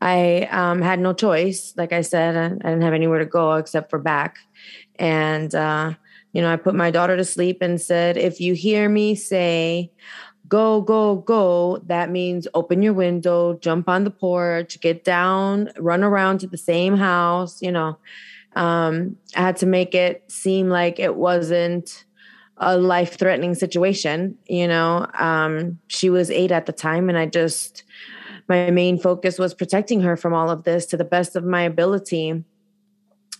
I 0.00 0.48
um, 0.50 0.82
had 0.82 1.00
no 1.00 1.12
choice. 1.12 1.74
Like 1.76 1.92
i 1.92 2.00
said 2.00 2.36
I, 2.36 2.48
didn't 2.70 2.82
have 2.82 2.94
anywhere 2.94 3.18
to 3.18 3.26
go 3.26 3.54
except 3.54 3.90
for 3.90 3.98
back. 3.98 4.38
And 4.96 5.52
uh, 5.54 5.94
you 6.32 6.40
know 6.40 6.52
i 6.52 6.56
put 6.56 6.74
my 6.74 6.90
daughter 6.90 7.16
to 7.16 7.24
sleep 7.24 7.58
and 7.60 7.80
said 7.80 8.16
if 8.16 8.40
you 8.40 8.54
hear 8.54 8.88
me 8.88 9.14
say 9.14 9.90
go, 10.52 10.82
go, 10.82 11.16
go, 11.16 11.78
that 11.86 12.10
means 12.10 12.46
open 12.52 12.82
your 12.82 12.92
window, 12.92 13.54
jump 13.62 13.88
on 13.88 14.04
the 14.04 14.10
porch, 14.10 14.78
get 14.82 15.02
down, 15.02 15.70
run 15.78 16.04
around 16.04 16.40
to 16.40 16.46
the 16.46 16.58
same 16.58 16.94
house. 16.94 17.62
You 17.62 17.72
know, 17.72 17.96
um, 18.54 19.16
I 19.34 19.40
had 19.40 19.56
to 19.56 19.66
make 19.66 19.94
it 19.94 20.30
seem 20.30 20.68
like 20.68 20.98
it 20.98 21.16
wasn't 21.16 22.04
a 22.58 22.76
life 22.76 23.18
threatening 23.18 23.54
situation. 23.54 24.36
You 24.46 24.68
know, 24.68 25.06
um, 25.18 25.78
she 25.86 26.10
was 26.10 26.30
eight 26.30 26.52
at 26.52 26.66
the 26.66 26.72
time, 26.72 27.08
and 27.08 27.16
I 27.16 27.24
just, 27.24 27.84
my 28.46 28.70
main 28.70 28.98
focus 28.98 29.38
was 29.38 29.54
protecting 29.54 30.02
her 30.02 30.18
from 30.18 30.34
all 30.34 30.50
of 30.50 30.64
this 30.64 30.84
to 30.86 30.98
the 30.98 31.04
best 31.04 31.34
of 31.34 31.44
my 31.44 31.62
ability. 31.62 32.44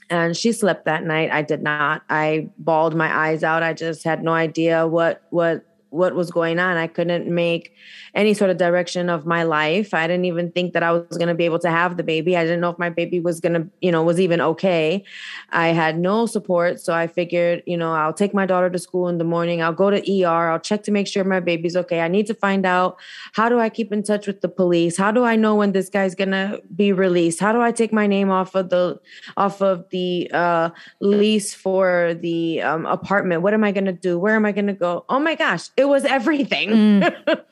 And 0.08 0.34
she 0.34 0.50
slept 0.50 0.86
that 0.86 1.04
night. 1.04 1.30
I 1.30 1.42
did 1.42 1.62
not. 1.62 2.04
I 2.08 2.48
bawled 2.56 2.94
my 2.94 3.14
eyes 3.14 3.44
out. 3.44 3.62
I 3.62 3.74
just 3.74 4.02
had 4.02 4.24
no 4.24 4.32
idea 4.32 4.86
what 4.86 5.24
what 5.28 5.66
what 5.92 6.14
was 6.14 6.30
going 6.30 6.58
on. 6.58 6.76
I 6.76 6.86
couldn't 6.86 7.28
make 7.28 7.74
any 8.14 8.34
sort 8.34 8.50
of 8.50 8.56
direction 8.56 9.08
of 9.08 9.26
my 9.26 9.42
life. 9.42 9.92
I 9.94 10.06
didn't 10.06 10.24
even 10.24 10.50
think 10.50 10.72
that 10.72 10.82
I 10.82 10.92
was 10.92 11.16
going 11.18 11.28
to 11.28 11.34
be 11.34 11.44
able 11.44 11.58
to 11.60 11.70
have 11.70 11.96
the 11.96 12.02
baby. 12.02 12.36
I 12.36 12.44
didn't 12.44 12.60
know 12.60 12.70
if 12.70 12.78
my 12.78 12.90
baby 12.90 13.20
was 13.20 13.40
going 13.40 13.54
to, 13.54 13.68
you 13.80 13.92
know, 13.92 14.02
was 14.02 14.20
even 14.20 14.40
okay. 14.40 15.04
I 15.50 15.68
had 15.68 15.98
no 15.98 16.26
support. 16.26 16.80
So 16.80 16.94
I 16.94 17.06
figured, 17.06 17.62
you 17.66 17.76
know, 17.76 17.92
I'll 17.92 18.12
take 18.12 18.32
my 18.32 18.46
daughter 18.46 18.70
to 18.70 18.78
school 18.78 19.08
in 19.08 19.18
the 19.18 19.24
morning. 19.24 19.62
I'll 19.62 19.72
go 19.72 19.90
to 19.90 20.24
ER. 20.24 20.50
I'll 20.50 20.60
check 20.60 20.82
to 20.84 20.90
make 20.90 21.06
sure 21.06 21.24
my 21.24 21.40
baby's 21.40 21.76
okay. 21.76 22.00
I 22.00 22.08
need 22.08 22.26
to 22.26 22.34
find 22.34 22.64
out 22.64 22.98
how 23.32 23.48
do 23.48 23.60
I 23.60 23.68
keep 23.68 23.92
in 23.92 24.02
touch 24.02 24.26
with 24.26 24.40
the 24.40 24.48
police? 24.48 24.96
How 24.96 25.12
do 25.12 25.24
I 25.24 25.36
know 25.36 25.54
when 25.54 25.72
this 25.72 25.88
guy's 25.88 26.14
going 26.14 26.30
to 26.30 26.60
be 26.74 26.92
released? 26.92 27.40
How 27.40 27.52
do 27.52 27.60
I 27.60 27.72
take 27.72 27.92
my 27.92 28.06
name 28.06 28.30
off 28.30 28.54
of 28.54 28.70
the 28.70 28.98
off 29.36 29.60
of 29.60 29.88
the 29.90 30.30
uh, 30.32 30.70
lease 31.00 31.54
for 31.54 32.14
the 32.14 32.62
um, 32.62 32.86
apartment? 32.86 33.42
What 33.42 33.54
am 33.54 33.64
I 33.64 33.72
going 33.72 33.84
to 33.84 33.92
do? 33.92 34.18
Where 34.18 34.36
am 34.36 34.46
I 34.46 34.52
going 34.52 34.66
to 34.66 34.72
go? 34.72 35.04
Oh 35.08 35.18
my 35.18 35.34
gosh, 35.34 35.70
it 35.76 35.81
was 35.88 36.04
everything. 36.04 36.70
Mm. 36.70 37.14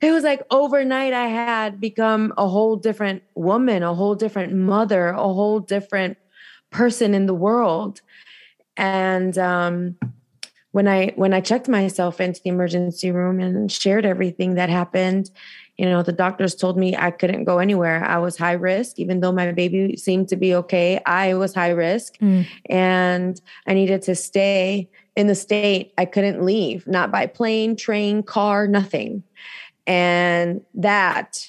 it 0.00 0.12
was 0.12 0.24
like 0.24 0.42
overnight 0.50 1.12
I 1.12 1.26
had 1.26 1.80
become 1.80 2.32
a 2.36 2.48
whole 2.48 2.76
different 2.76 3.22
woman, 3.34 3.82
a 3.82 3.94
whole 3.94 4.14
different 4.14 4.52
mother, 4.52 5.08
a 5.08 5.22
whole 5.22 5.60
different 5.60 6.16
person 6.70 7.14
in 7.14 7.26
the 7.26 7.34
world. 7.34 8.00
And 8.76 9.36
um, 9.36 9.96
when 10.72 10.88
I 10.88 11.12
when 11.16 11.34
I 11.34 11.40
checked 11.40 11.68
myself 11.68 12.20
into 12.20 12.40
the 12.42 12.50
emergency 12.50 13.10
room 13.10 13.40
and 13.40 13.70
shared 13.70 14.06
everything 14.06 14.54
that 14.54 14.70
happened, 14.70 15.30
you 15.76 15.84
know, 15.84 16.02
the 16.02 16.12
doctors 16.12 16.54
told 16.54 16.78
me 16.78 16.96
I 16.96 17.10
couldn't 17.10 17.44
go 17.44 17.58
anywhere. 17.58 18.04
I 18.04 18.18
was 18.18 18.36
high 18.36 18.52
risk, 18.52 18.98
even 18.98 19.20
though 19.20 19.32
my 19.32 19.52
baby 19.52 19.96
seemed 19.96 20.28
to 20.28 20.36
be 20.36 20.54
okay. 20.54 21.00
I 21.06 21.34
was 21.34 21.54
high 21.54 21.70
risk, 21.70 22.18
mm. 22.18 22.46
and 22.66 23.40
I 23.66 23.74
needed 23.74 24.02
to 24.02 24.14
stay 24.14 24.88
in 25.16 25.26
the 25.26 25.34
state. 25.34 25.92
I 25.98 26.04
couldn't 26.04 26.44
leave, 26.44 26.86
not 26.86 27.10
by 27.10 27.26
plane, 27.26 27.76
train, 27.76 28.22
car, 28.22 28.66
nothing. 28.66 29.22
And 29.86 30.62
that 30.74 31.48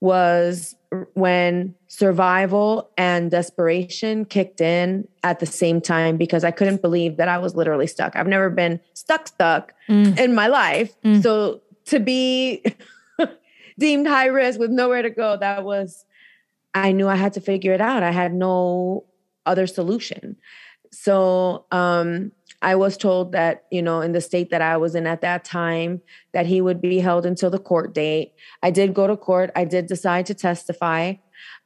was 0.00 0.76
when 1.14 1.74
survival 1.88 2.90
and 2.96 3.30
desperation 3.30 4.24
kicked 4.24 4.60
in 4.60 5.08
at 5.22 5.40
the 5.40 5.46
same 5.46 5.80
time 5.80 6.16
because 6.16 6.44
I 6.44 6.50
couldn't 6.50 6.82
believe 6.82 7.16
that 7.16 7.28
I 7.28 7.38
was 7.38 7.54
literally 7.54 7.86
stuck. 7.86 8.14
I've 8.14 8.26
never 8.26 8.50
been 8.50 8.80
stuck, 8.94 9.28
stuck 9.28 9.72
mm. 9.88 10.18
in 10.18 10.34
my 10.34 10.46
life. 10.46 10.94
Mm. 11.02 11.22
So 11.22 11.62
to 11.86 11.98
be 11.98 12.62
deemed 13.78 14.06
high 14.06 14.26
risk 14.26 14.60
with 14.60 14.70
nowhere 14.70 15.02
to 15.02 15.10
go, 15.10 15.36
that 15.38 15.64
was, 15.64 16.04
I 16.74 16.92
knew 16.92 17.08
I 17.08 17.16
had 17.16 17.32
to 17.34 17.40
figure 17.40 17.72
it 17.72 17.80
out. 17.80 18.02
I 18.02 18.10
had 18.10 18.34
no 18.34 19.04
other 19.46 19.66
solution. 19.66 20.36
So 20.92 21.66
um, 21.70 22.32
I 22.62 22.74
was 22.74 22.96
told 22.96 23.32
that, 23.32 23.64
you 23.70 23.82
know, 23.82 24.00
in 24.00 24.12
the 24.12 24.20
state 24.20 24.50
that 24.50 24.62
I 24.62 24.76
was 24.76 24.94
in 24.94 25.06
at 25.06 25.20
that 25.20 25.44
time, 25.44 26.00
that 26.32 26.46
he 26.46 26.60
would 26.60 26.80
be 26.80 26.98
held 26.98 27.26
until 27.26 27.50
the 27.50 27.58
court 27.58 27.94
date. 27.94 28.32
I 28.62 28.70
did 28.70 28.94
go 28.94 29.06
to 29.06 29.16
court. 29.16 29.50
I 29.54 29.64
did 29.64 29.86
decide 29.86 30.26
to 30.26 30.34
testify. 30.34 31.14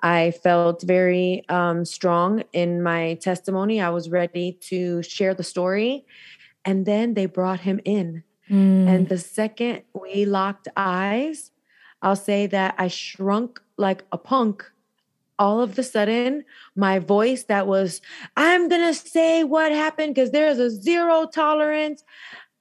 I 0.02 0.32
felt 0.42 0.82
very 0.82 1.44
um, 1.48 1.84
strong 1.84 2.42
in 2.52 2.82
my 2.82 3.14
testimony. 3.20 3.80
I 3.80 3.90
was 3.90 4.10
ready 4.10 4.58
to 4.62 5.02
share 5.02 5.34
the 5.34 5.44
story. 5.44 6.04
And 6.64 6.86
then 6.86 7.14
they 7.14 7.26
brought 7.26 7.60
him 7.60 7.80
in. 7.84 8.24
Mm. 8.50 8.88
And 8.88 9.08
the 9.08 9.18
second 9.18 9.82
we 9.94 10.24
locked 10.24 10.68
eyes, 10.76 11.52
I'll 12.02 12.16
say 12.16 12.46
that 12.48 12.74
I 12.78 12.88
shrunk 12.88 13.60
like 13.76 14.04
a 14.12 14.18
punk 14.18 14.70
all 15.40 15.60
of 15.60 15.74
the 15.74 15.82
sudden 15.82 16.44
my 16.76 16.98
voice 16.98 17.44
that 17.44 17.66
was 17.66 18.00
i'm 18.36 18.68
going 18.68 18.82
to 18.82 18.94
say 18.94 19.42
what 19.42 19.72
happened 19.72 20.14
because 20.14 20.30
there's 20.30 20.58
a 20.58 20.70
zero 20.70 21.26
tolerance. 21.26 22.04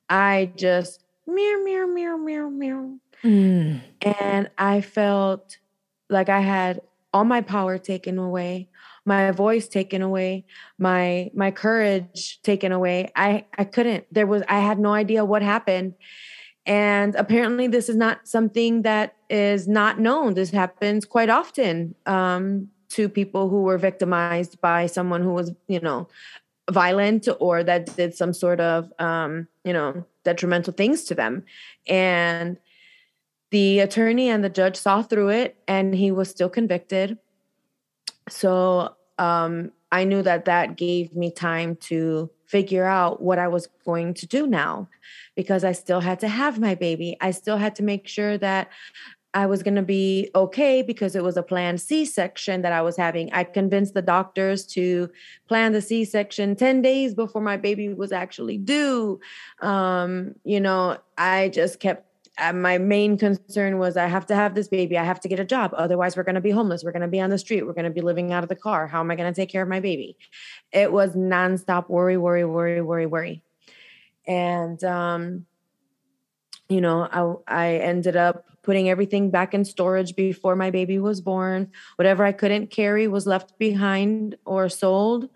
I 0.09 0.51
just 0.55 1.03
meow 1.27 1.61
meow 1.63 1.85
meow 1.85 2.17
meow 2.17 2.49
meow. 2.49 2.99
Mm. 3.23 3.81
and 4.01 4.49
i 4.57 4.79
felt 4.79 5.57
like 6.09 6.29
i 6.29 6.39
had 6.39 6.81
all 7.13 7.25
my 7.25 7.41
power 7.41 7.77
taken 7.77 8.17
away 8.17 8.69
my 9.05 9.31
voice 9.31 9.67
taken 9.67 10.01
away 10.01 10.45
my 10.77 11.29
my 11.33 11.51
courage 11.51 12.39
taken 12.43 12.71
away. 12.71 13.11
I 13.15 13.45
i 13.57 13.65
couldn't 13.65 14.05
there 14.11 14.27
was 14.27 14.43
i 14.47 14.59
had 14.59 14.79
no 14.79 14.93
idea 14.93 15.25
what 15.25 15.41
happened. 15.41 15.95
And 16.65 17.15
apparently, 17.15 17.67
this 17.67 17.89
is 17.89 17.95
not 17.95 18.27
something 18.27 18.83
that 18.83 19.15
is 19.29 19.67
not 19.67 19.99
known. 19.99 20.33
This 20.33 20.49
happens 20.51 21.05
quite 21.05 21.29
often 21.29 21.95
um, 22.05 22.69
to 22.89 23.07
people 23.07 23.49
who 23.49 23.61
were 23.61 23.77
victimized 23.77 24.59
by 24.61 24.87
someone 24.87 25.21
who 25.21 25.33
was, 25.33 25.51
you 25.67 25.79
know, 25.79 26.07
violent 26.71 27.27
or 27.39 27.63
that 27.63 27.95
did 27.95 28.15
some 28.15 28.33
sort 28.33 28.59
of, 28.59 28.91
um, 28.99 29.47
you 29.63 29.73
know, 29.73 30.05
detrimental 30.23 30.73
things 30.73 31.03
to 31.05 31.15
them. 31.15 31.43
And 31.87 32.57
the 33.51 33.79
attorney 33.79 34.29
and 34.29 34.43
the 34.43 34.49
judge 34.49 34.75
saw 34.75 35.01
through 35.01 35.29
it, 35.29 35.57
and 35.67 35.95
he 35.95 36.11
was 36.11 36.29
still 36.29 36.49
convicted. 36.49 37.17
So 38.29 38.95
um, 39.17 39.71
I 39.91 40.03
knew 40.03 40.21
that 40.21 40.45
that 40.45 40.77
gave 40.77 41.15
me 41.15 41.31
time 41.31 41.75
to 41.77 42.29
figure 42.45 42.85
out 42.85 43.21
what 43.21 43.39
I 43.39 43.47
was 43.47 43.67
going 43.85 44.13
to 44.15 44.27
do 44.27 44.47
now 44.47 44.87
because 45.35 45.63
I 45.63 45.71
still 45.71 45.99
had 45.99 46.19
to 46.21 46.27
have 46.27 46.59
my 46.59 46.75
baby. 46.75 47.17
I 47.21 47.31
still 47.31 47.57
had 47.57 47.75
to 47.75 47.83
make 47.83 48.07
sure 48.07 48.37
that 48.37 48.69
I 49.33 49.45
was 49.45 49.61
going 49.61 49.75
to 49.75 49.83
be 49.83 50.31
okay 50.33 50.81
because 50.81 51.15
it 51.15 51.23
was 51.23 51.37
a 51.37 51.43
planned 51.43 51.79
C 51.79 52.03
section 52.03 52.63
that 52.63 52.71
I 52.71 52.81
was 52.81 52.97
having. 52.97 53.31
I 53.31 53.43
convinced 53.43 53.93
the 53.93 54.01
doctors 54.01 54.65
to 54.67 55.09
plan 55.47 55.71
the 55.71 55.81
C 55.81 56.03
section 56.03 56.55
10 56.55 56.81
days 56.81 57.13
before 57.13 57.41
my 57.41 57.55
baby 57.55 57.93
was 57.93 58.11
actually 58.11 58.57
due. 58.57 59.19
Um, 59.61 60.33
you 60.43 60.59
know, 60.59 60.97
I 61.17 61.49
just 61.49 61.79
kept 61.79 62.07
uh, 62.39 62.53
my 62.53 62.77
main 62.77 63.17
concern 63.17 63.77
was 63.77 63.97
I 63.97 64.07
have 64.07 64.25
to 64.27 64.35
have 64.35 64.55
this 64.55 64.67
baby. 64.67 64.97
I 64.97 65.03
have 65.03 65.19
to 65.21 65.27
get 65.27 65.39
a 65.39 65.45
job. 65.45 65.73
Otherwise, 65.75 66.15
we're 66.15 66.23
going 66.23 66.35
to 66.35 66.41
be 66.41 66.51
homeless. 66.51 66.83
We're 66.83 66.91
going 66.91 67.01
to 67.01 67.07
be 67.07 67.19
on 67.19 67.29
the 67.29 67.37
street. 67.37 67.67
We're 67.67 67.73
going 67.73 67.85
to 67.85 67.91
be 67.91 68.01
living 68.01 68.31
out 68.31 68.43
of 68.43 68.49
the 68.49 68.55
car. 68.55 68.87
How 68.87 68.99
am 69.01 69.11
I 69.11 69.15
going 69.15 69.31
to 69.31 69.39
take 69.39 69.49
care 69.49 69.61
of 69.61 69.69
my 69.69 69.79
baby? 69.79 70.17
It 70.71 70.91
was 70.91 71.15
nonstop 71.15 71.89
worry, 71.89 72.17
worry, 72.17 72.45
worry, 72.45 72.81
worry, 72.81 73.05
worry. 73.05 73.43
And, 74.25 74.81
um, 74.83 75.45
you 76.69 76.81
know, 76.81 77.41
I, 77.47 77.65
I 77.65 77.75
ended 77.77 78.15
up 78.15 78.45
putting 78.61 78.89
everything 78.89 79.31
back 79.31 79.53
in 79.53 79.65
storage 79.65 80.15
before 80.15 80.55
my 80.55 80.69
baby 80.69 80.99
was 80.99 81.21
born. 81.21 81.71
Whatever 81.95 82.23
I 82.23 82.31
couldn't 82.31 82.71
carry 82.71 83.07
was 83.07 83.25
left 83.25 83.57
behind 83.57 84.35
or 84.45 84.69
sold. 84.69 85.29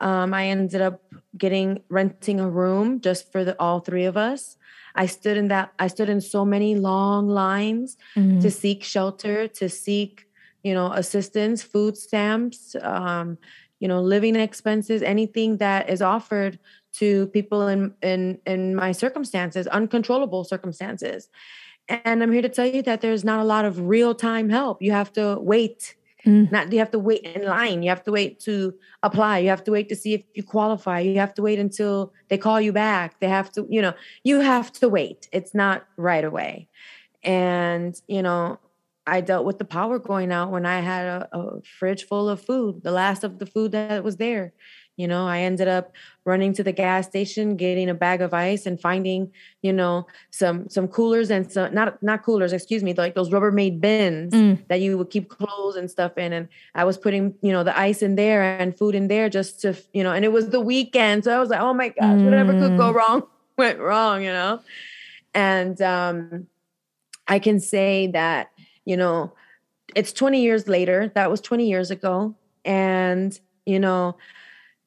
Um, 0.00 0.34
I 0.34 0.48
ended 0.48 0.80
up 0.80 1.02
getting 1.36 1.82
renting 1.88 2.40
a 2.40 2.48
room 2.48 3.00
just 3.00 3.32
for 3.32 3.44
the 3.44 3.58
all 3.60 3.80
three 3.80 4.04
of 4.04 4.16
us 4.16 4.56
I 4.94 5.06
stood 5.06 5.36
in 5.36 5.48
that 5.48 5.72
I 5.78 5.86
stood 5.86 6.08
in 6.08 6.20
so 6.20 6.44
many 6.44 6.74
long 6.74 7.28
lines 7.28 7.96
mm-hmm. 8.16 8.40
to 8.40 8.50
seek 8.50 8.82
shelter, 8.82 9.46
to 9.46 9.68
seek 9.68 10.26
you 10.62 10.74
know, 10.74 10.92
assistance, 10.92 11.62
food 11.62 11.96
stamps, 11.96 12.76
um, 12.82 13.38
you 13.78 13.88
know, 13.88 14.00
living 14.00 14.36
expenses, 14.36 15.02
anything 15.02 15.56
that 15.56 15.88
is 15.88 16.02
offered 16.02 16.58
to 16.92 17.28
people 17.28 17.66
in 17.68 17.94
in 18.02 18.38
in 18.46 18.74
my 18.74 18.92
circumstances, 18.92 19.66
uncontrollable 19.68 20.44
circumstances. 20.44 21.28
And 21.90 22.22
I'm 22.22 22.32
here 22.32 22.42
to 22.42 22.48
tell 22.48 22.66
you 22.66 22.82
that 22.82 23.00
there's 23.00 23.24
not 23.24 23.40
a 23.40 23.44
lot 23.44 23.64
of 23.64 23.80
real 23.80 24.14
time 24.14 24.48
help. 24.48 24.80
You 24.80 24.92
have 24.92 25.12
to 25.14 25.38
wait. 25.40 25.96
Mm. 26.24 26.52
Not 26.52 26.72
you 26.72 26.78
have 26.78 26.90
to 26.92 26.98
wait 26.98 27.22
in 27.22 27.44
line. 27.44 27.82
You 27.82 27.88
have 27.88 28.04
to 28.04 28.12
wait 28.12 28.38
to 28.40 28.74
apply. 29.02 29.38
You 29.38 29.48
have 29.48 29.64
to 29.64 29.70
wait 29.72 29.88
to 29.88 29.96
see 29.96 30.14
if 30.14 30.22
you 30.34 30.42
qualify. 30.42 31.00
You 31.00 31.18
have 31.18 31.34
to 31.34 31.42
wait 31.42 31.58
until 31.58 32.12
they 32.28 32.38
call 32.38 32.60
you 32.60 32.72
back. 32.72 33.18
They 33.20 33.28
have 33.28 33.50
to, 33.52 33.66
you 33.68 33.82
know, 33.82 33.94
you 34.22 34.40
have 34.40 34.70
to 34.74 34.88
wait. 34.88 35.28
It's 35.32 35.54
not 35.54 35.86
right 35.96 36.24
away. 36.24 36.68
And, 37.22 38.00
you 38.06 38.22
know, 38.22 38.58
I 39.06 39.22
dealt 39.22 39.46
with 39.46 39.58
the 39.58 39.64
power 39.64 39.98
going 39.98 40.30
out 40.30 40.50
when 40.50 40.66
I 40.66 40.80
had 40.80 41.06
a, 41.06 41.28
a 41.32 41.62
fridge 41.62 42.04
full 42.04 42.28
of 42.28 42.40
food, 42.40 42.82
the 42.82 42.92
last 42.92 43.24
of 43.24 43.38
the 43.38 43.46
food 43.46 43.72
that 43.72 44.04
was 44.04 44.18
there. 44.18 44.52
You 45.00 45.08
know, 45.08 45.26
I 45.26 45.40
ended 45.40 45.66
up 45.66 45.94
running 46.26 46.52
to 46.52 46.62
the 46.62 46.72
gas 46.72 47.06
station, 47.06 47.56
getting 47.56 47.88
a 47.88 47.94
bag 47.94 48.20
of 48.20 48.34
ice, 48.34 48.66
and 48.66 48.78
finding, 48.78 49.32
you 49.62 49.72
know, 49.72 50.06
some 50.30 50.68
some 50.68 50.88
coolers 50.88 51.30
and 51.30 51.50
some 51.50 51.72
not 51.72 52.02
not 52.02 52.22
coolers, 52.22 52.52
excuse 52.52 52.82
me, 52.82 52.92
like 52.92 53.14
those 53.14 53.30
Rubbermaid 53.30 53.80
bins 53.80 54.34
mm. 54.34 54.68
that 54.68 54.82
you 54.82 54.98
would 54.98 55.08
keep 55.08 55.30
clothes 55.30 55.76
and 55.76 55.90
stuff 55.90 56.18
in. 56.18 56.34
And 56.34 56.48
I 56.74 56.84
was 56.84 56.98
putting, 56.98 57.34
you 57.40 57.50
know, 57.50 57.64
the 57.64 57.76
ice 57.78 58.02
in 58.02 58.14
there 58.14 58.42
and 58.42 58.76
food 58.76 58.94
in 58.94 59.08
there 59.08 59.30
just 59.30 59.62
to, 59.62 59.74
you 59.94 60.02
know, 60.02 60.12
and 60.12 60.22
it 60.22 60.32
was 60.32 60.50
the 60.50 60.60
weekend, 60.60 61.24
so 61.24 61.34
I 61.34 61.40
was 61.40 61.48
like, 61.48 61.60
oh 61.60 61.72
my 61.72 61.88
gosh, 61.88 62.18
mm. 62.18 62.24
whatever 62.26 62.52
could 62.52 62.76
go 62.76 62.92
mm. 62.92 62.94
wrong 62.94 63.22
went 63.56 63.78
wrong, 63.78 64.22
you 64.22 64.32
know. 64.32 64.60
And 65.32 65.80
um, 65.80 66.46
I 67.26 67.38
can 67.38 67.58
say 67.58 68.08
that, 68.08 68.50
you 68.84 68.98
know, 68.98 69.32
it's 69.96 70.12
20 70.12 70.42
years 70.42 70.68
later. 70.68 71.10
That 71.14 71.30
was 71.30 71.40
20 71.40 71.66
years 71.66 71.90
ago, 71.90 72.34
and 72.66 73.38
you 73.64 73.78
know 73.78 74.16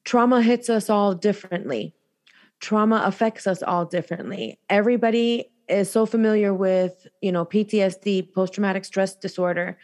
trauma 0.04 0.42
hits 0.42 0.68
us 0.68 0.88
all 0.88 1.14
differently. 1.14 1.94
Trauma 2.60 3.02
affects 3.04 3.46
us 3.46 3.62
all 3.62 3.84
differently. 3.84 4.58
Everybody 4.70 5.50
is 5.68 5.90
so 5.90 6.06
familiar 6.06 6.52
with, 6.54 7.06
you 7.20 7.32
know, 7.32 7.44
PTSD, 7.44 8.32
post 8.32 8.54
traumatic 8.54 8.84
stress 8.84 9.14
disorder, 9.14 9.78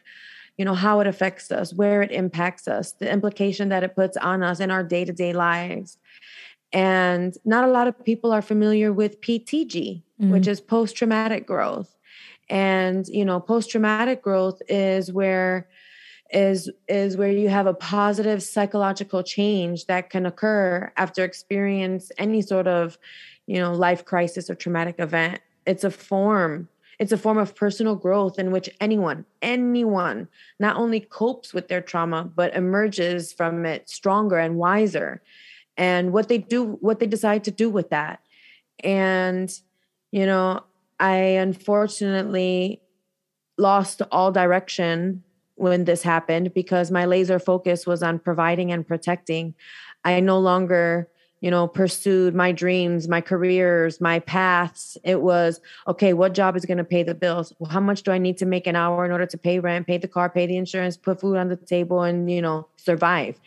you 0.56 0.64
know, 0.64 0.74
how 0.74 1.00
it 1.00 1.06
affects 1.06 1.50
us, 1.50 1.72
where 1.72 2.02
it 2.02 2.10
impacts 2.10 2.68
us, 2.68 2.92
the 2.92 3.10
implication 3.10 3.70
that 3.70 3.82
it 3.82 3.94
puts 3.94 4.16
on 4.18 4.42
us 4.42 4.60
in 4.60 4.70
our 4.70 4.84
day 4.84 5.04
to 5.04 5.12
day 5.12 5.32
lives. 5.32 5.98
And 6.72 7.34
not 7.44 7.64
a 7.64 7.70
lot 7.70 7.88
of 7.88 8.04
people 8.04 8.30
are 8.32 8.42
familiar 8.42 8.92
with 8.92 9.20
PTG, 9.20 10.02
mm-hmm. 10.20 10.30
which 10.30 10.46
is 10.46 10.60
post 10.60 10.96
traumatic 10.96 11.46
growth. 11.46 11.96
And, 12.48 13.06
you 13.08 13.24
know, 13.24 13.40
post 13.40 13.70
traumatic 13.70 14.22
growth 14.22 14.60
is 14.68 15.12
where 15.12 15.68
is 16.32 16.70
is 16.88 17.16
where 17.16 17.30
you 17.30 17.48
have 17.48 17.66
a 17.66 17.74
positive 17.74 18.42
psychological 18.42 19.22
change 19.22 19.86
that 19.86 20.10
can 20.10 20.26
occur 20.26 20.92
after 20.96 21.24
experience 21.24 22.12
any 22.18 22.40
sort 22.42 22.68
of 22.68 22.98
you 23.46 23.58
know 23.58 23.72
life 23.72 24.04
crisis 24.04 24.48
or 24.48 24.54
traumatic 24.54 24.96
event. 24.98 25.40
It's 25.66 25.84
a 25.84 25.90
form. 25.90 26.68
It's 26.98 27.12
a 27.12 27.16
form 27.16 27.38
of 27.38 27.54
personal 27.54 27.96
growth 27.96 28.38
in 28.38 28.52
which 28.52 28.70
anyone 28.80 29.24
anyone 29.42 30.28
not 30.58 30.76
only 30.76 31.00
copes 31.00 31.52
with 31.52 31.68
their 31.68 31.80
trauma 31.80 32.24
but 32.24 32.54
emerges 32.54 33.32
from 33.32 33.66
it 33.66 33.88
stronger 33.88 34.38
and 34.38 34.56
wiser. 34.56 35.22
And 35.76 36.12
what 36.12 36.28
they 36.28 36.38
do 36.38 36.78
what 36.80 37.00
they 37.00 37.06
decide 37.06 37.44
to 37.44 37.50
do 37.50 37.70
with 37.70 37.90
that. 37.90 38.20
And 38.84 39.52
you 40.12 40.26
know 40.26 40.62
i 40.98 41.14
unfortunately 41.14 42.80
lost 43.56 44.02
all 44.10 44.32
direction 44.32 45.22
when 45.60 45.84
this 45.84 46.02
happened 46.02 46.54
because 46.54 46.90
my 46.90 47.04
laser 47.04 47.38
focus 47.38 47.86
was 47.86 48.02
on 48.02 48.18
providing 48.18 48.72
and 48.72 48.86
protecting. 48.86 49.54
I 50.04 50.18
no 50.20 50.38
longer, 50.38 51.08
you 51.40 51.50
know, 51.50 51.68
pursued 51.68 52.34
my 52.34 52.52
dreams, 52.52 53.08
my 53.08 53.20
careers, 53.20 54.00
my 54.00 54.20
paths. 54.20 54.96
It 55.04 55.20
was, 55.20 55.60
okay, 55.86 56.14
what 56.14 56.34
job 56.34 56.56
is 56.56 56.64
going 56.64 56.78
to 56.78 56.84
pay 56.84 57.02
the 57.02 57.14
bills? 57.14 57.52
Well, 57.58 57.70
how 57.70 57.80
much 57.80 58.02
do 58.02 58.10
I 58.10 58.18
need 58.18 58.38
to 58.38 58.46
make 58.46 58.66
an 58.66 58.76
hour 58.76 59.04
in 59.04 59.12
order 59.12 59.26
to 59.26 59.38
pay 59.38 59.58
rent, 59.58 59.86
pay 59.86 59.98
the 59.98 60.08
car, 60.08 60.30
pay 60.30 60.46
the 60.46 60.56
insurance, 60.56 60.96
put 60.96 61.20
food 61.20 61.36
on 61.36 61.48
the 61.48 61.56
table, 61.56 62.02
and, 62.02 62.30
you 62.30 62.40
know, 62.40 62.66
survive? 62.76 63.38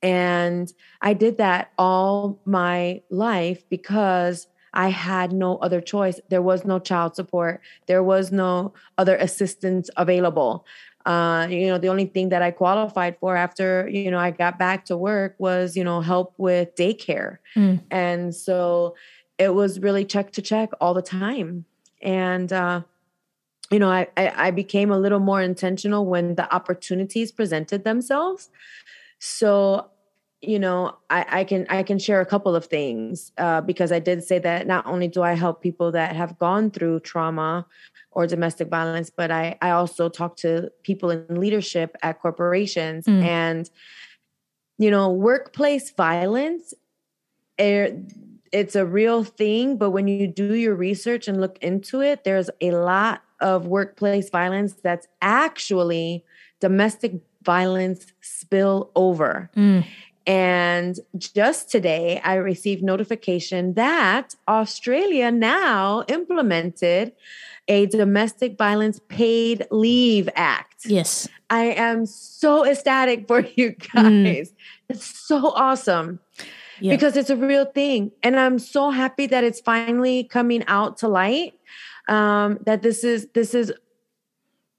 And 0.00 0.72
I 1.02 1.12
did 1.14 1.38
that 1.38 1.72
all 1.76 2.40
my 2.44 3.02
life 3.10 3.68
because 3.68 4.46
I 4.74 4.90
had 4.90 5.32
no 5.32 5.56
other 5.56 5.80
choice. 5.80 6.20
There 6.28 6.42
was 6.42 6.64
no 6.64 6.78
child 6.78 7.16
support. 7.16 7.60
There 7.86 8.02
was 8.02 8.30
no 8.30 8.74
other 8.96 9.16
assistance 9.16 9.90
available. 9.96 10.66
Uh, 11.08 11.46
you 11.48 11.68
know, 11.68 11.78
the 11.78 11.88
only 11.88 12.04
thing 12.04 12.28
that 12.28 12.42
I 12.42 12.50
qualified 12.50 13.16
for 13.18 13.34
after, 13.34 13.88
you 13.88 14.10
know, 14.10 14.18
I 14.18 14.30
got 14.30 14.58
back 14.58 14.84
to 14.86 14.96
work 14.96 15.36
was, 15.38 15.74
you 15.74 15.82
know, 15.82 16.02
help 16.02 16.34
with 16.36 16.76
daycare. 16.76 17.38
Mm. 17.56 17.80
And 17.90 18.34
so 18.34 18.94
it 19.38 19.54
was 19.54 19.80
really 19.80 20.04
check 20.04 20.32
to 20.32 20.42
check 20.42 20.68
all 20.82 20.92
the 20.92 21.00
time. 21.00 21.64
And, 22.02 22.52
uh, 22.52 22.82
you 23.70 23.78
know, 23.78 23.90
I, 23.90 24.08
I, 24.18 24.48
I 24.48 24.50
became 24.50 24.90
a 24.90 24.98
little 24.98 25.18
more 25.18 25.40
intentional 25.40 26.04
when 26.04 26.34
the 26.34 26.54
opportunities 26.54 27.32
presented 27.32 27.84
themselves. 27.84 28.50
So 29.18 29.88
you 30.40 30.58
know 30.58 30.96
I, 31.10 31.40
I, 31.40 31.44
can 31.44 31.66
i 31.68 31.82
can 31.82 31.98
share 31.98 32.20
a 32.20 32.26
couple 32.26 32.54
of 32.54 32.66
things 32.66 33.32
uh, 33.38 33.60
because 33.60 33.90
i 33.90 33.98
did 33.98 34.22
say 34.22 34.38
that 34.38 34.68
not 34.68 34.86
only 34.86 35.08
do 35.08 35.22
i 35.22 35.32
help 35.32 35.60
people 35.60 35.90
that 35.92 36.14
have 36.14 36.38
gone 36.38 36.70
through 36.70 37.00
trauma 37.00 37.66
or 38.18 38.26
domestic 38.26 38.68
violence, 38.68 39.10
but 39.10 39.30
I, 39.30 39.56
I 39.62 39.70
also 39.70 40.08
talk 40.08 40.36
to 40.38 40.72
people 40.82 41.10
in 41.10 41.40
leadership 41.40 41.96
at 42.02 42.20
corporations 42.20 43.04
mm. 43.04 43.22
and, 43.22 43.70
you 44.76 44.90
know, 44.90 45.10
workplace 45.10 45.92
violence, 45.92 46.74
it, 47.58 47.96
it's 48.50 48.74
a 48.74 48.86
real 48.86 49.22
thing. 49.22 49.76
But 49.76 49.90
when 49.90 50.08
you 50.08 50.26
do 50.26 50.54
your 50.54 50.74
research 50.74 51.28
and 51.28 51.40
look 51.40 51.58
into 51.58 52.00
it, 52.00 52.24
there's 52.24 52.50
a 52.60 52.72
lot 52.72 53.22
of 53.40 53.66
workplace 53.66 54.30
violence 54.30 54.74
that's 54.82 55.06
actually 55.22 56.24
domestic 56.60 57.20
violence 57.42 58.06
spill 58.20 58.90
over. 58.96 59.48
Mm. 59.56 59.86
And 60.28 61.00
just 61.16 61.70
today, 61.70 62.20
I 62.22 62.34
received 62.34 62.82
notification 62.82 63.72
that 63.74 64.36
Australia 64.46 65.30
now 65.30 66.04
implemented 66.06 67.12
a 67.66 67.86
domestic 67.86 68.58
violence 68.58 69.00
paid 69.08 69.66
leave 69.70 70.28
act. 70.36 70.84
Yes. 70.84 71.28
I 71.48 71.64
am 71.64 72.04
so 72.04 72.66
ecstatic 72.66 73.26
for 73.26 73.40
you 73.40 73.72
mm. 73.72 73.92
guys. 73.94 74.50
Mm. 74.50 74.56
It's 74.90 75.06
so 75.06 75.48
awesome. 75.52 76.20
Yep. 76.80 76.98
Because 76.98 77.16
it's 77.16 77.30
a 77.30 77.36
real 77.36 77.64
thing. 77.64 78.12
And 78.22 78.38
I'm 78.38 78.58
so 78.58 78.90
happy 78.90 79.26
that 79.26 79.44
it's 79.44 79.60
finally 79.60 80.24
coming 80.24 80.62
out 80.66 80.98
to 80.98 81.08
light. 81.08 81.54
Um, 82.06 82.58
that 82.64 82.82
this 82.82 83.02
is 83.02 83.28
this 83.34 83.54
is 83.54 83.72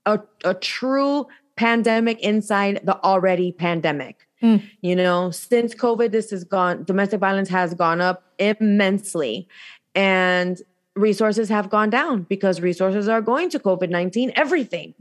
a, 0.06 0.20
a 0.44 0.54
true 0.54 1.28
pandemic 1.56 2.20
inside 2.22 2.82
the 2.84 3.04
already 3.04 3.52
pandemic. 3.52 4.29
Mm. 4.42 4.64
You 4.82 4.96
know, 4.96 5.32
since 5.32 5.76
COVID, 5.76 6.12
this 6.12 6.32
has 6.32 6.44
gone, 6.44 6.84
domestic 6.84 7.20
violence 7.20 7.50
has 7.50 7.74
gone 7.74 8.02
up 8.02 8.24
immensely. 8.38 9.48
And 9.96 10.62
resources 10.96 11.50
have 11.50 11.70
gone 11.70 11.90
down 11.90 12.24
because 12.24 12.62
resources 12.62 13.08
are 13.08 13.22
going 13.22 13.50
to 13.50 13.60
COVID 13.60 13.90
19, 13.90 14.32
everything. 14.36 14.94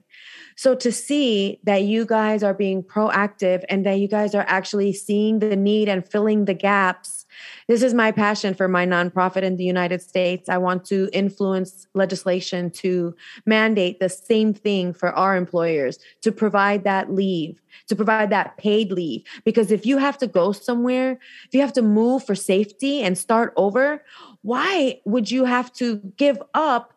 So 0.59 0.75
to 0.75 0.91
see 0.91 1.61
that 1.63 1.83
you 1.83 2.05
guys 2.05 2.43
are 2.43 2.53
being 2.53 2.83
proactive 2.83 3.65
and 3.69 3.87
that 3.87 4.01
you 4.01 4.09
guys 4.09 4.35
are 4.35 4.45
actually 4.49 4.93
seeing 4.93 5.39
the 5.39 5.55
need 5.55 5.89
and 5.89 6.05
filling 6.05 6.47
the 6.47 6.53
gaps. 6.53 7.27
This 7.69 7.81
is 7.81 7.95
my 7.95 8.11
passion 8.11 8.55
for 8.55 8.67
my 8.67 8.85
nonprofit 8.85 9.43
in 9.43 9.57
the 9.57 9.63
United 9.63 10.03
States. 10.03 10.49
I 10.49 10.59
want 10.59 10.85
to 10.87 11.11
influence 11.13 11.87
legislation 11.95 12.73
to 12.73 13.15
mandate 13.47 14.01
the 14.01 14.09
same 14.09 14.53
thing 14.53 14.93
for 14.93 15.13
our 15.13 15.37
employers 15.37 16.01
to 16.23 16.33
provide 16.33 16.83
that 16.83 17.15
leave, 17.15 17.63
to 17.87 17.95
provide 17.95 18.31
that 18.31 18.57
paid 18.57 18.91
leave. 18.91 19.23
Because 19.45 19.71
if 19.71 19.87
you 19.87 19.99
have 19.99 20.19
to 20.19 20.27
go 20.27 20.51
somewhere, 20.51 21.21
if 21.47 21.55
you 21.55 21.61
have 21.61 21.75
to 21.75 21.83
move 21.83 22.27
for 22.27 22.35
safety 22.35 23.01
and 23.01 23.17
start 23.17 23.53
over, 23.57 24.05
why 24.43 25.01
would 25.05 25.31
you 25.31 25.45
have 25.45 25.73
to 25.75 25.99
give 26.17 26.43
up 26.53 26.95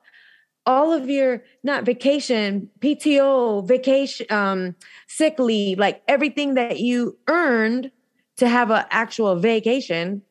all 0.66 0.94
of 0.94 1.10
your 1.10 1.44
not 1.64 1.84
vacation 1.84 2.70
pto 2.80 3.68
vacation 3.68 4.28
um 4.30 4.76
sick 5.08 5.40
leave 5.40 5.80
like 5.80 6.04
everything 6.08 6.54
that 6.54 6.80
you 6.80 7.18
earned 7.28 7.92
to 8.38 8.48
have 8.48 8.70
an 8.70 8.86
actual 8.92 9.36
vacation 9.36 10.22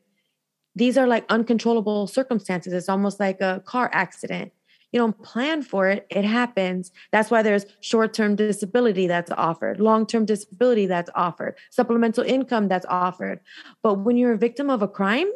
these 0.74 0.96
are 0.96 1.06
like 1.06 1.24
uncontrollable 1.28 2.06
circumstances. 2.06 2.72
It's 2.72 2.88
almost 2.88 3.20
like 3.20 3.40
a 3.40 3.62
car 3.66 3.90
accident. 3.92 4.52
You 4.92 4.98
don't 4.98 5.20
plan 5.22 5.62
for 5.62 5.88
it. 5.88 6.06
It 6.10 6.24
happens. 6.24 6.90
That's 7.12 7.30
why 7.30 7.42
there's 7.42 7.64
short-term 7.80 8.34
disability 8.34 9.06
that's 9.06 9.30
offered 9.32 9.80
long-term 9.80 10.24
disability 10.24 10.86
that's 10.86 11.10
offered 11.14 11.56
supplemental 11.70 12.24
income 12.24 12.68
that's 12.68 12.86
offered. 12.88 13.40
But 13.82 14.00
when 14.00 14.16
you're 14.16 14.32
a 14.32 14.38
victim 14.38 14.70
of 14.70 14.82
a 14.82 14.88
crime 14.88 15.30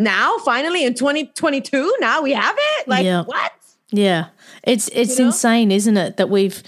now 0.00 0.38
finally 0.44 0.84
in 0.84 0.94
2022 0.94 1.96
now 2.00 2.22
we 2.22 2.32
have 2.32 2.56
it? 2.56 2.88
Like 2.88 3.04
yeah. 3.04 3.24
what 3.24 3.52
yeah 3.90 4.26
it's 4.64 4.88
it's 4.88 5.18
you 5.18 5.24
know? 5.24 5.28
insane 5.28 5.70
isn't 5.70 5.96
it 5.96 6.16
that 6.16 6.28
we've 6.28 6.62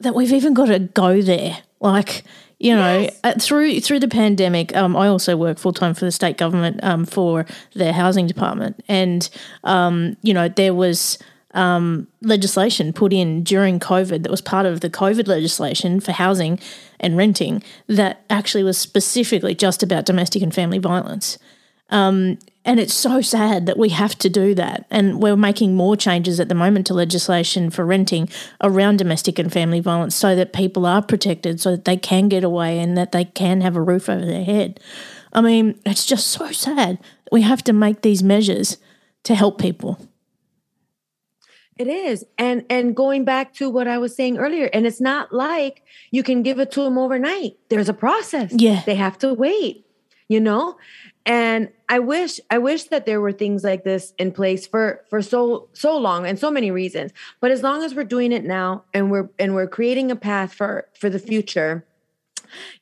that 0.00 0.14
we've 0.14 0.32
even 0.32 0.54
got 0.54 0.66
to 0.66 0.78
go 0.78 1.20
there. 1.20 1.58
Like, 1.80 2.24
you 2.58 2.74
know, 2.74 3.00
yes. 3.00 3.20
uh, 3.22 3.34
through 3.40 3.80
through 3.80 4.00
the 4.00 4.08
pandemic, 4.08 4.76
um, 4.76 4.96
I 4.96 5.08
also 5.08 5.36
work 5.36 5.58
full 5.58 5.72
time 5.72 5.94
for 5.94 6.04
the 6.04 6.12
state 6.12 6.36
government 6.36 6.80
um, 6.82 7.04
for 7.04 7.46
their 7.74 7.92
housing 7.92 8.26
department, 8.26 8.82
and 8.88 9.28
um, 9.64 10.16
you 10.22 10.34
know, 10.34 10.48
there 10.48 10.74
was 10.74 11.18
um, 11.54 12.08
legislation 12.20 12.92
put 12.92 13.12
in 13.12 13.44
during 13.44 13.78
COVID 13.78 14.22
that 14.24 14.30
was 14.30 14.40
part 14.40 14.66
of 14.66 14.80
the 14.80 14.90
COVID 14.90 15.28
legislation 15.28 16.00
for 16.00 16.12
housing 16.12 16.58
and 16.98 17.16
renting 17.16 17.62
that 17.86 18.24
actually 18.28 18.64
was 18.64 18.76
specifically 18.76 19.54
just 19.54 19.82
about 19.82 20.04
domestic 20.04 20.42
and 20.42 20.52
family 20.52 20.78
violence. 20.78 21.38
Um, 21.90 22.38
and 22.64 22.78
it's 22.78 22.92
so 22.92 23.22
sad 23.22 23.64
that 23.66 23.78
we 23.78 23.88
have 23.90 24.16
to 24.18 24.28
do 24.28 24.54
that. 24.54 24.84
And 24.90 25.22
we're 25.22 25.36
making 25.36 25.74
more 25.74 25.96
changes 25.96 26.38
at 26.38 26.50
the 26.50 26.54
moment 26.54 26.86
to 26.88 26.94
legislation 26.94 27.70
for 27.70 27.84
renting 27.84 28.28
around 28.62 28.98
domestic 28.98 29.38
and 29.38 29.50
family 29.50 29.80
violence 29.80 30.14
so 30.14 30.36
that 30.36 30.52
people 30.52 30.84
are 30.84 31.00
protected, 31.00 31.60
so 31.60 31.70
that 31.70 31.86
they 31.86 31.96
can 31.96 32.28
get 32.28 32.44
away 32.44 32.78
and 32.78 32.96
that 32.98 33.12
they 33.12 33.24
can 33.24 33.62
have 33.62 33.74
a 33.74 33.80
roof 33.82 34.08
over 34.08 34.24
their 34.24 34.44
head. 34.44 34.80
I 35.32 35.40
mean, 35.40 35.80
it's 35.86 36.04
just 36.04 36.26
so 36.26 36.52
sad 36.52 36.98
we 37.32 37.42
have 37.42 37.64
to 37.64 37.72
make 37.72 38.02
these 38.02 38.22
measures 38.22 38.76
to 39.24 39.34
help 39.34 39.58
people. 39.58 39.98
It 41.78 41.86
is. 41.86 42.24
And 42.36 42.64
and 42.68 42.94
going 42.94 43.24
back 43.24 43.54
to 43.54 43.70
what 43.70 43.86
I 43.86 43.98
was 43.98 44.14
saying 44.14 44.36
earlier, 44.36 44.68
and 44.72 44.86
it's 44.86 45.00
not 45.00 45.32
like 45.32 45.82
you 46.10 46.22
can 46.22 46.42
give 46.42 46.58
it 46.58 46.72
to 46.72 46.82
them 46.82 46.98
overnight. 46.98 47.56
There's 47.68 47.88
a 47.88 47.94
process. 47.94 48.52
Yeah. 48.54 48.82
They 48.84 48.96
have 48.96 49.16
to 49.18 49.32
wait, 49.32 49.86
you 50.28 50.40
know? 50.40 50.76
And 51.28 51.68
I 51.88 51.98
wish 51.98 52.40
I 52.50 52.58
wish 52.58 52.84
that 52.84 53.06
there 53.06 53.20
were 53.20 53.32
things 53.32 53.62
like 53.62 53.84
this 53.84 54.14
in 54.18 54.32
place 54.32 54.66
for 54.66 55.04
for 55.10 55.22
so 55.22 55.68
so 55.74 55.96
long 55.96 56.26
and 56.26 56.38
so 56.38 56.50
many 56.50 56.70
reasons. 56.70 57.12
But 57.40 57.50
as 57.50 57.62
long 57.62 57.84
as 57.84 57.94
we're 57.94 58.04
doing 58.04 58.32
it 58.32 58.44
now 58.44 58.84
and 58.94 59.10
we're 59.10 59.28
and 59.38 59.54
we're 59.54 59.68
creating 59.68 60.10
a 60.10 60.16
path 60.16 60.54
for 60.54 60.88
for 60.98 61.10
the 61.10 61.18
future, 61.18 61.84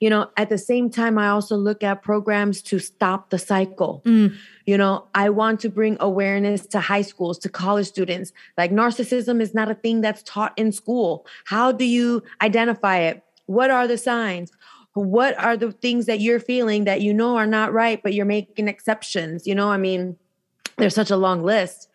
you 0.01 0.09
know, 0.09 0.31
at 0.37 0.49
the 0.49 0.59
same 0.59 0.91
time 0.91 1.19
I 1.19 1.29
also 1.29 1.57
look 1.57 1.83
at 1.83 2.03
programs 2.03 2.63
to 2.63 2.79
stop 2.79 3.31
the 3.31 3.39
cycle. 3.39 4.03
Mm 4.07 4.37
you 4.67 4.77
know, 4.77 5.07
I 5.15 5.31
want 5.31 5.61
to 5.61 5.71
bring 5.71 5.97
awareness 6.01 6.67
to 6.69 6.81
high 6.81 7.03
schools, 7.03 7.39
to 7.39 7.49
college 7.49 7.87
students. 7.87 8.33
Like 8.59 8.73
narcissism 8.73 9.41
is 9.41 9.55
not 9.55 9.71
a 9.71 9.75
thing 9.75 10.01
that's 10.01 10.25
taught 10.25 10.53
in 10.57 10.73
school. 10.73 11.25
How 11.45 11.71
do 11.71 11.85
you 11.85 12.23
identify 12.43 12.99
it? 12.99 13.23
What 13.47 13.71
are 13.71 13.87
the 13.87 13.97
signs? 13.97 14.51
What 14.97 15.39
are 15.39 15.57
the 15.57 15.73
things 15.73 16.07
that 16.07 16.21
you're 16.21 16.41
feeling 16.41 16.85
that 16.85 17.01
you 17.03 17.13
know 17.13 17.37
are 17.37 17.47
not 17.47 17.73
right, 17.73 18.03
but 18.03 18.15
you're 18.15 18.27
making 18.27 18.69
exceptions? 18.69 19.47
You 19.47 19.55
know, 19.55 19.71
I 19.71 19.77
mean, 19.77 20.17
there's 20.79 20.95
such 20.95 21.11
a 21.11 21.17
long 21.17 21.43
list. 21.43 21.89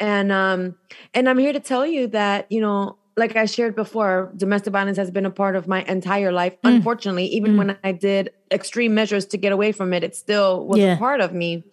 And 0.00 0.32
um, 0.32 0.76
and 1.14 1.28
I'm 1.28 1.38
here 1.38 1.52
to 1.52 1.60
tell 1.60 1.86
you 1.86 2.08
that, 2.08 2.50
you 2.50 2.60
know, 2.60 2.96
like 3.16 3.36
I 3.36 3.44
shared 3.46 3.76
before, 3.76 4.32
domestic 4.36 4.72
violence 4.72 4.96
has 4.96 5.10
been 5.10 5.26
a 5.26 5.30
part 5.30 5.54
of 5.54 5.68
my 5.68 5.82
entire 5.84 6.32
life. 6.32 6.60
Mm. 6.62 6.76
Unfortunately, 6.76 7.26
even 7.26 7.54
mm. 7.54 7.58
when 7.58 7.78
I 7.84 7.92
did 7.92 8.30
extreme 8.50 8.94
measures 8.94 9.26
to 9.26 9.36
get 9.36 9.52
away 9.52 9.70
from 9.72 9.92
it, 9.92 10.02
it 10.02 10.16
still 10.16 10.66
was 10.66 10.78
yeah. 10.78 10.94
a 10.94 10.98
part 10.98 11.20
of 11.20 11.32
me 11.32 11.64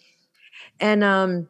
and 0.79 1.03
um 1.03 1.47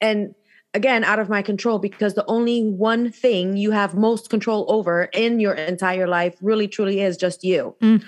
and 0.00 0.34
again 0.74 1.04
out 1.04 1.18
of 1.18 1.28
my 1.28 1.42
control 1.42 1.78
because 1.78 2.14
the 2.14 2.24
only 2.26 2.62
one 2.62 3.10
thing 3.10 3.56
you 3.56 3.70
have 3.70 3.94
most 3.94 4.30
control 4.30 4.64
over 4.68 5.04
in 5.12 5.40
your 5.40 5.54
entire 5.54 6.06
life 6.06 6.34
really 6.40 6.68
truly 6.68 7.00
is 7.00 7.16
just 7.16 7.42
you 7.44 7.74
mm. 7.80 8.02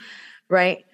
right 0.48 0.85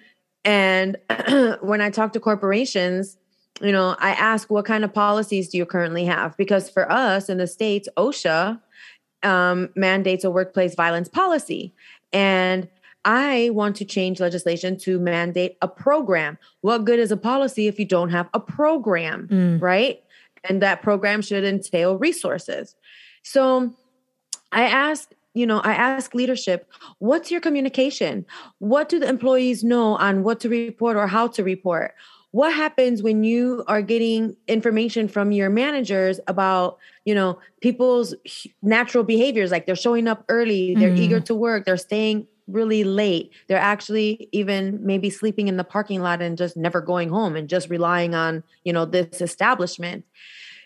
and 0.45 0.97
when 1.61 1.81
i 1.81 1.89
talk 1.89 2.13
to 2.13 2.19
corporations 2.19 3.17
you 3.61 3.71
know 3.71 3.95
i 3.99 4.11
ask 4.11 4.49
what 4.49 4.65
kind 4.65 4.83
of 4.83 4.93
policies 4.93 5.49
do 5.49 5.57
you 5.57 5.65
currently 5.65 6.05
have 6.05 6.35
because 6.37 6.69
for 6.69 6.91
us 6.91 7.29
in 7.29 7.37
the 7.37 7.47
states 7.47 7.87
osha 7.97 8.59
um, 9.21 9.69
mandates 9.75 10.23
a 10.23 10.31
workplace 10.31 10.75
violence 10.75 11.09
policy 11.09 11.73
and 12.13 12.67
I 13.05 13.49
want 13.53 13.75
to 13.77 13.85
change 13.85 14.19
legislation 14.19 14.77
to 14.79 14.99
mandate 14.99 15.57
a 15.61 15.67
program. 15.67 16.37
What 16.61 16.83
good 16.83 16.99
is 16.99 17.11
a 17.11 17.17
policy 17.17 17.67
if 17.67 17.79
you 17.79 17.85
don't 17.85 18.09
have 18.09 18.29
a 18.33 18.39
program, 18.39 19.27
mm. 19.27 19.61
right? 19.61 20.03
And 20.43 20.61
that 20.61 20.81
program 20.81 21.21
should 21.21 21.43
entail 21.43 21.97
resources. 21.97 22.75
So 23.23 23.73
I 24.51 24.63
ask, 24.63 25.11
you 25.33 25.45
know, 25.45 25.59
I 25.59 25.73
ask 25.73 26.13
leadership, 26.13 26.69
what's 26.99 27.31
your 27.31 27.41
communication? 27.41 28.25
What 28.59 28.89
do 28.89 28.99
the 28.99 29.07
employees 29.07 29.63
know 29.63 29.95
on 29.97 30.23
what 30.23 30.39
to 30.41 30.49
report 30.49 30.97
or 30.97 31.07
how 31.07 31.27
to 31.27 31.43
report? 31.43 31.93
What 32.31 32.53
happens 32.53 33.01
when 33.01 33.23
you 33.23 33.63
are 33.67 33.81
getting 33.81 34.35
information 34.47 35.07
from 35.07 35.31
your 35.31 35.49
managers 35.49 36.19
about, 36.27 36.77
you 37.03 37.15
know, 37.15 37.39
people's 37.61 38.13
natural 38.61 39.03
behaviors 39.03 39.49
like 39.49 39.65
they're 39.65 39.75
showing 39.75 40.07
up 40.07 40.25
early, 40.29 40.75
they're 40.75 40.91
mm. 40.91 40.99
eager 40.99 41.19
to 41.21 41.33
work, 41.33 41.65
they're 41.65 41.77
staying 41.77 42.27
really 42.51 42.83
late. 42.83 43.31
They're 43.47 43.57
actually 43.57 44.27
even 44.31 44.79
maybe 44.85 45.09
sleeping 45.09 45.47
in 45.47 45.57
the 45.57 45.63
parking 45.63 46.01
lot 46.01 46.21
and 46.21 46.37
just 46.37 46.57
never 46.57 46.81
going 46.81 47.09
home 47.09 47.35
and 47.35 47.47
just 47.47 47.69
relying 47.69 48.15
on, 48.15 48.43
you 48.63 48.73
know, 48.73 48.85
this 48.85 49.21
establishment. 49.21 50.05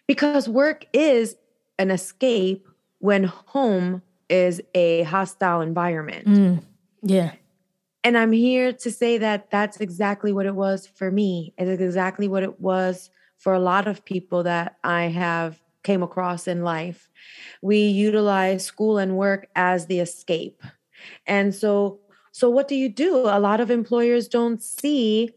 Because 0.08 0.50
work 0.50 0.86
is 0.94 1.36
an 1.80 1.92
escape 1.92 2.68
when 3.00 3.24
home 3.24 4.02
is 4.30 4.62
a 4.74 5.04
hostile 5.04 5.62
environment. 5.62 6.28
Mm, 6.28 6.64
yeah. 7.02 7.34
And 8.04 8.18
I'm 8.18 8.32
here 8.32 8.74
to 8.74 8.92
say 8.92 9.18
that 9.18 9.50
that's 9.50 9.78
exactly 9.78 10.34
what 10.34 10.46
it 10.46 10.56
was 10.56 10.88
for 10.88 11.10
me. 11.10 11.54
It 11.58 11.68
is 11.68 11.80
exactly 11.80 12.28
what 12.28 12.44
it 12.44 12.60
was 12.60 13.10
for 13.38 13.54
a 13.54 13.60
lot 13.60 13.88
of 13.88 14.04
people 14.06 14.44
that 14.44 14.78
I 14.84 15.04
have 15.04 15.62
came 15.84 16.04
across 16.04 16.48
in 16.48 16.64
life. 16.64 17.10
We 17.62 17.80
utilize 17.80 18.66
school 18.66 18.98
and 18.98 19.18
work 19.18 19.48
as 19.56 19.88
the 19.88 20.00
escape 20.00 20.64
and 21.28 21.54
so 21.54 22.00
so 22.32 22.50
what 22.50 22.68
do 22.68 22.76
you 22.76 22.90
do? 22.90 23.18
A 23.28 23.40
lot 23.40 23.60
of 23.60 23.70
employers 23.70 24.28
don't 24.28 24.62
see 24.62 25.30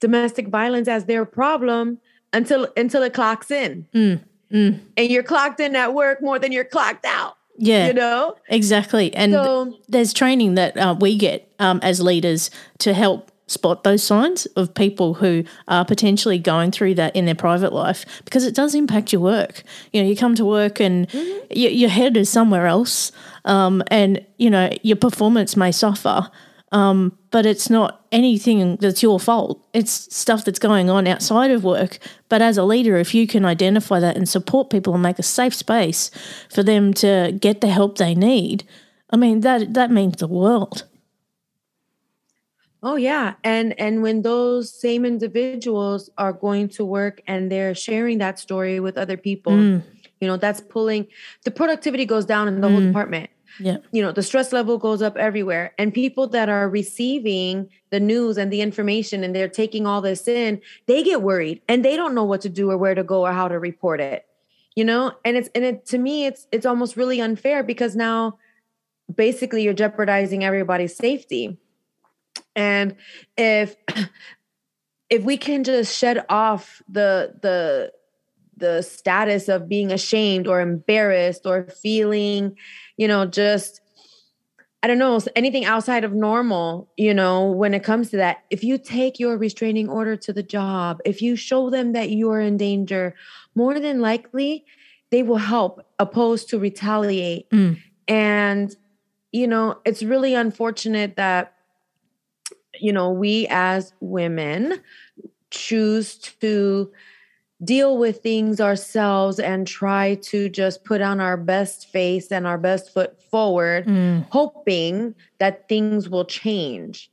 domestic 0.00 0.48
violence 0.48 0.88
as 0.88 1.04
their 1.04 1.24
problem 1.24 1.98
until 2.32 2.68
until 2.76 3.02
it 3.02 3.12
clocks 3.12 3.50
in. 3.50 3.86
Mm, 3.94 4.20
mm. 4.52 4.80
And 4.96 5.10
you're 5.10 5.22
clocked 5.22 5.60
in 5.60 5.76
at 5.76 5.94
work 5.94 6.22
more 6.22 6.38
than 6.38 6.52
you're 6.52 6.64
clocked 6.64 7.04
out. 7.04 7.36
Yeah. 7.58 7.88
You 7.88 7.92
know? 7.92 8.36
Exactly. 8.48 9.12
And 9.14 9.32
so, 9.32 9.78
there's 9.88 10.12
training 10.12 10.54
that 10.54 10.76
uh, 10.76 10.96
we 10.98 11.16
get 11.16 11.52
um, 11.58 11.80
as 11.82 12.00
leaders 12.00 12.50
to 12.78 12.94
help 12.94 13.32
spot 13.48 13.82
those 13.82 14.02
signs 14.02 14.46
of 14.56 14.72
people 14.74 15.14
who 15.14 15.42
are 15.66 15.84
potentially 15.84 16.38
going 16.38 16.70
through 16.70 16.94
that 16.94 17.16
in 17.16 17.24
their 17.24 17.34
private 17.34 17.72
life 17.72 18.04
because 18.24 18.44
it 18.44 18.54
does 18.54 18.74
impact 18.74 19.12
your 19.12 19.22
work. 19.22 19.62
You 19.92 20.02
know, 20.02 20.08
you 20.08 20.16
come 20.16 20.34
to 20.36 20.44
work 20.44 20.80
and 20.80 21.08
mm-hmm. 21.08 21.38
y- 21.50 21.68
your 21.68 21.88
head 21.88 22.16
is 22.16 22.28
somewhere 22.28 22.66
else, 22.66 23.10
um, 23.48 23.82
and 23.88 24.24
you 24.38 24.50
know 24.50 24.70
your 24.82 24.96
performance 24.96 25.56
may 25.56 25.72
suffer. 25.72 26.30
Um, 26.70 27.16
but 27.30 27.46
it's 27.46 27.70
not 27.70 28.04
anything 28.12 28.76
that's 28.76 29.02
your 29.02 29.18
fault. 29.18 29.66
It's 29.72 30.14
stuff 30.14 30.44
that's 30.44 30.58
going 30.58 30.90
on 30.90 31.06
outside 31.06 31.50
of 31.50 31.64
work. 31.64 31.98
But 32.28 32.42
as 32.42 32.58
a 32.58 32.62
leader, 32.62 32.98
if 32.98 33.14
you 33.14 33.26
can 33.26 33.46
identify 33.46 34.00
that 34.00 34.18
and 34.18 34.28
support 34.28 34.68
people 34.68 34.92
and 34.92 35.02
make 35.02 35.18
a 35.18 35.22
safe 35.22 35.54
space 35.54 36.10
for 36.50 36.62
them 36.62 36.92
to 36.94 37.34
get 37.40 37.62
the 37.62 37.68
help 37.68 37.96
they 37.96 38.14
need, 38.14 38.64
I 39.08 39.16
mean 39.16 39.40
that 39.40 39.72
that 39.72 39.90
means 39.90 40.16
the 40.16 40.28
world. 40.28 40.84
Oh 42.82 42.94
yeah, 42.96 43.34
and 43.42 43.78
and 43.80 44.02
when 44.02 44.22
those 44.22 44.72
same 44.72 45.04
individuals 45.04 46.10
are 46.16 46.32
going 46.32 46.68
to 46.70 46.84
work 46.84 47.20
and 47.26 47.50
they're 47.50 47.74
sharing 47.74 48.18
that 48.18 48.38
story 48.38 48.78
with 48.78 48.96
other 48.96 49.16
people, 49.16 49.52
mm. 49.52 49.82
you 50.20 50.28
know, 50.28 50.36
that's 50.36 50.60
pulling 50.60 51.08
the 51.44 51.50
productivity 51.50 52.04
goes 52.04 52.24
down 52.24 52.46
in 52.46 52.60
the 52.60 52.68
mm. 52.68 52.72
whole 52.72 52.80
department. 52.80 53.30
Yeah. 53.58 53.78
You 53.92 54.02
know, 54.02 54.12
the 54.12 54.22
stress 54.22 54.52
level 54.52 54.78
goes 54.78 55.02
up 55.02 55.16
everywhere. 55.16 55.74
And 55.78 55.92
people 55.92 56.26
that 56.28 56.48
are 56.48 56.68
receiving 56.68 57.68
the 57.90 58.00
news 58.00 58.38
and 58.38 58.52
the 58.52 58.60
information 58.60 59.24
and 59.24 59.34
they're 59.34 59.48
taking 59.48 59.86
all 59.86 60.00
this 60.00 60.28
in, 60.28 60.60
they 60.86 61.02
get 61.02 61.22
worried 61.22 61.62
and 61.68 61.84
they 61.84 61.96
don't 61.96 62.14
know 62.14 62.24
what 62.24 62.40
to 62.42 62.48
do 62.48 62.70
or 62.70 62.78
where 62.78 62.94
to 62.94 63.04
go 63.04 63.26
or 63.26 63.32
how 63.32 63.48
to 63.48 63.58
report 63.58 64.00
it. 64.00 64.26
You 64.76 64.84
know, 64.84 65.12
and 65.24 65.36
it's 65.36 65.48
and 65.54 65.64
it 65.64 65.86
to 65.86 65.98
me 65.98 66.26
it's 66.26 66.46
it's 66.52 66.66
almost 66.66 66.96
really 66.96 67.20
unfair 67.20 67.64
because 67.64 67.96
now 67.96 68.38
basically 69.12 69.64
you're 69.64 69.74
jeopardizing 69.74 70.44
everybody's 70.44 70.94
safety 70.94 71.58
and 72.54 72.96
if 73.36 73.76
if 75.10 75.22
we 75.22 75.36
can 75.36 75.64
just 75.64 75.96
shed 75.96 76.24
off 76.28 76.82
the 76.88 77.34
the 77.40 77.92
the 78.58 78.82
status 78.82 79.48
of 79.48 79.68
being 79.68 79.92
ashamed 79.92 80.46
or 80.46 80.60
embarrassed 80.60 81.46
or 81.46 81.64
feeling 81.64 82.56
you 82.96 83.08
know 83.08 83.26
just 83.26 83.80
I 84.80 84.86
don't 84.86 84.98
know, 84.98 85.18
anything 85.34 85.64
outside 85.64 86.04
of 86.04 86.12
normal, 86.12 86.88
you 86.96 87.12
know, 87.12 87.50
when 87.50 87.74
it 87.74 87.82
comes 87.82 88.10
to 88.10 88.16
that. 88.18 88.44
If 88.48 88.62
you 88.62 88.78
take 88.78 89.18
your 89.18 89.36
restraining 89.36 89.88
order 89.88 90.14
to 90.18 90.32
the 90.32 90.44
job, 90.44 91.00
if 91.04 91.20
you 91.20 91.34
show 91.34 91.68
them 91.68 91.94
that 91.94 92.10
you 92.10 92.30
are 92.30 92.40
in 92.40 92.56
danger, 92.56 93.16
more 93.56 93.80
than 93.80 94.00
likely 94.00 94.64
they 95.10 95.24
will 95.24 95.38
help 95.38 95.84
opposed 95.98 96.48
to 96.50 96.60
retaliate. 96.60 97.50
Mm. 97.50 97.82
And, 98.06 98.76
you 99.32 99.48
know, 99.48 99.80
it's 99.84 100.04
really 100.04 100.34
unfortunate 100.34 101.16
that 101.16 101.54
you 102.80 102.92
know, 102.92 103.10
we 103.10 103.46
as 103.50 103.92
women 104.00 104.80
choose 105.50 106.16
to 106.16 106.90
deal 107.64 107.98
with 107.98 108.22
things 108.22 108.60
ourselves 108.60 109.40
and 109.40 109.66
try 109.66 110.14
to 110.16 110.48
just 110.48 110.84
put 110.84 111.00
on 111.00 111.20
our 111.20 111.36
best 111.36 111.88
face 111.88 112.30
and 112.30 112.46
our 112.46 112.58
best 112.58 112.92
foot 112.92 113.20
forward, 113.30 113.86
mm. 113.86 114.26
hoping 114.30 115.14
that 115.38 115.68
things 115.68 116.08
will 116.08 116.24
change. 116.24 117.10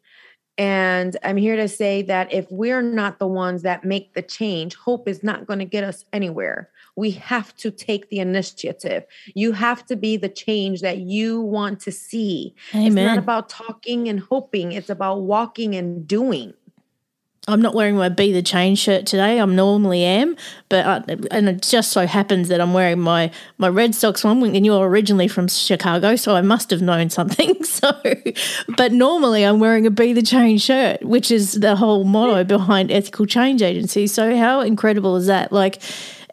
And 0.58 1.17
I'm 1.23 1.36
here 1.36 1.58
to 1.58 1.67
say 1.67 2.01
that 2.03 2.31
if 2.31 2.49
we're 2.49 2.81
not 2.81 3.19
the 3.19 3.27
ones 3.27 3.63
that 3.63 3.84
make 3.84 4.13
the 4.13 4.21
change, 4.21 4.75
hope 4.75 5.08
is 5.08 5.21
not 5.21 5.47
going 5.47 5.60
to 5.60 5.65
get 5.65 5.84
us 5.84 6.05
anywhere. 6.13 6.69
We 6.95 7.12
have 7.12 7.53
to 7.58 7.71
take 7.71 8.10
the 8.10 8.19
initiative. 8.19 9.03
You 9.34 9.51
have 9.51 9.86
to 9.88 9.97
be 9.97 10.15
the 10.15 10.29
change 10.29 10.79
that 10.79 10.99
you 10.99 11.41
want 11.41 11.81
to 11.81 11.91
see. 11.91 12.55
Amen. 12.73 12.88
It's 12.88 12.95
not 12.95 13.17
about 13.17 13.49
talking 13.49 14.08
and 14.08 14.19
hoping, 14.19 14.71
it's 14.71 14.89
about 14.89 15.23
walking 15.23 15.75
and 15.75 16.08
doing. 16.08 16.53
I'm 17.47 17.62
not 17.62 17.75
wearing 17.75 17.95
my 17.95 18.10
Be 18.10 18.31
the 18.31 18.41
Change 18.41 18.79
shirt 18.79 19.05
today. 19.05 19.39
I 19.39 19.45
normally 19.45 20.03
am, 20.03 20.36
but 20.67 20.86
I, 20.86 21.13
and 21.29 21.47
it 21.47 21.62
just 21.62 21.91
so 21.91 22.08
happens 22.08 22.47
that 22.47 22.60
I'm 22.60 22.73
wearing 22.73 22.99
my 22.99 23.31
my 23.60 23.69
Red 23.69 23.93
Sox 23.93 24.23
one. 24.23 24.43
And 24.43 24.65
you're 24.65 24.88
originally 24.88 25.27
from 25.27 25.47
Chicago, 25.47 26.15
so 26.15 26.36
I 26.36 26.41
must 26.41 26.71
have 26.71 26.81
known 26.81 27.10
something. 27.10 27.55
So, 27.75 27.91
but 28.77 28.93
normally 28.93 29.43
I'm 29.43 29.60
wearing 29.60 29.86
a 29.86 29.91
Be 29.91 30.13
the 30.13 30.21
Change 30.21 30.62
shirt, 30.62 31.03
which 31.03 31.29
is 31.29 31.53
the 31.53 31.75
whole 31.75 32.05
motto 32.05 32.45
behind 32.45 32.89
Ethical 32.89 33.25
Change 33.25 33.62
Agency. 33.62 34.08
So 34.08 34.36
how 34.38 34.62
incredible 34.62 35.15
is 35.17 35.27
that? 35.27 35.51
Like. 35.51 35.81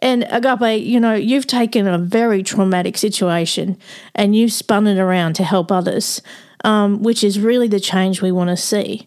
And 0.01 0.27
Agape, 0.31 0.85
you 0.85 0.99
know, 0.99 1.15
you've 1.15 1.47
taken 1.47 1.87
a 1.87 1.97
very 1.97 2.43
traumatic 2.43 2.99
situation 2.99 3.79
and 4.17 4.35
you've 4.35 4.53
spun 4.53 4.89
it 4.89 4.99
around 4.99 5.35
to 5.35 5.45
help 5.45 5.71
others, 5.71 6.21
um, 6.65 7.05
which 7.05 7.23
is 7.23 7.39
really 7.39 7.69
the 7.69 7.79
change 7.79 8.21
we 8.21 8.33
want 8.33 8.51
to 8.51 8.57
see 8.57 9.07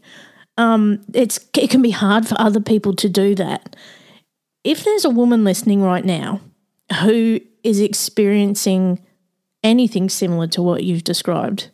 um, 0.58 1.02
it's 1.14 1.40
it 1.56 1.70
can 1.70 1.82
be 1.82 1.92
hard 1.92 2.28
for 2.28 2.40
other 2.40 2.60
people 2.60 2.96
to 2.96 3.10
do 3.10 3.36
that. 3.36 3.76
If 4.64 4.84
there's 4.84 5.06
a 5.06 5.10
woman 5.10 5.44
listening 5.44 5.82
right 5.82 6.06
now 6.06 6.42
who 7.02 7.40
is 7.64 7.80
experiencing 7.80 9.04
anything 9.64 10.10
similar 10.10 10.48
to 10.48 10.62
what 10.62 10.84
you've 10.84 11.04
described, 11.04 11.70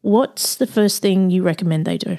what's 0.00 0.56
the 0.56 0.66
first 0.66 1.02
thing 1.02 1.30
you 1.30 1.42
recommend 1.42 1.84
they 1.84 1.98
do? 1.98 2.18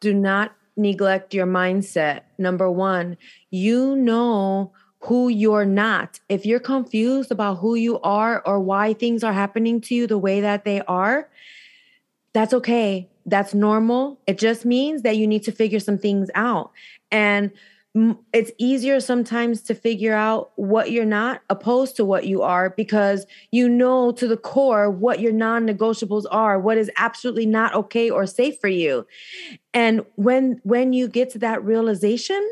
Do 0.00 0.12
not 0.12 0.52
neglect 0.76 1.32
your 1.32 1.46
mindset. 1.46 2.22
Number 2.38 2.70
one, 2.70 3.16
you 3.50 3.96
know 3.96 4.72
who 5.00 5.28
you're 5.28 5.64
not. 5.64 6.20
If 6.28 6.46
you're 6.46 6.60
confused 6.60 7.32
about 7.32 7.58
who 7.58 7.74
you 7.74 8.00
are 8.00 8.42
or 8.46 8.60
why 8.60 8.94
things 8.94 9.24
are 9.24 9.32
happening 9.32 9.80
to 9.82 9.94
you 9.94 10.06
the 10.06 10.18
way 10.18 10.40
that 10.40 10.64
they 10.64 10.80
are, 10.82 11.28
that's 12.32 12.54
okay 12.54 13.08
that's 13.26 13.54
normal. 13.54 14.20
It 14.26 14.38
just 14.38 14.64
means 14.64 15.02
that 15.02 15.16
you 15.16 15.26
need 15.26 15.42
to 15.44 15.52
figure 15.52 15.80
some 15.80 15.98
things 15.98 16.30
out. 16.34 16.72
And 17.10 17.52
it's 18.32 18.50
easier 18.56 19.00
sometimes 19.00 19.60
to 19.60 19.74
figure 19.74 20.14
out 20.14 20.52
what 20.56 20.90
you're 20.90 21.04
not 21.04 21.42
opposed 21.50 21.94
to 21.96 22.04
what 22.06 22.26
you 22.26 22.40
are 22.40 22.70
because 22.70 23.26
you 23.50 23.68
know 23.68 24.10
to 24.12 24.26
the 24.26 24.36
core 24.36 24.90
what 24.90 25.20
your 25.20 25.32
non-negotiables 25.32 26.24
are 26.30 26.58
what 26.58 26.78
is 26.78 26.90
absolutely 26.96 27.44
not 27.44 27.74
okay 27.74 28.08
or 28.08 28.26
safe 28.26 28.58
for 28.60 28.68
you 28.68 29.06
and 29.74 30.00
when 30.14 30.58
when 30.62 30.94
you 30.94 31.06
get 31.06 31.28
to 31.28 31.38
that 31.38 31.62
realization 31.62 32.42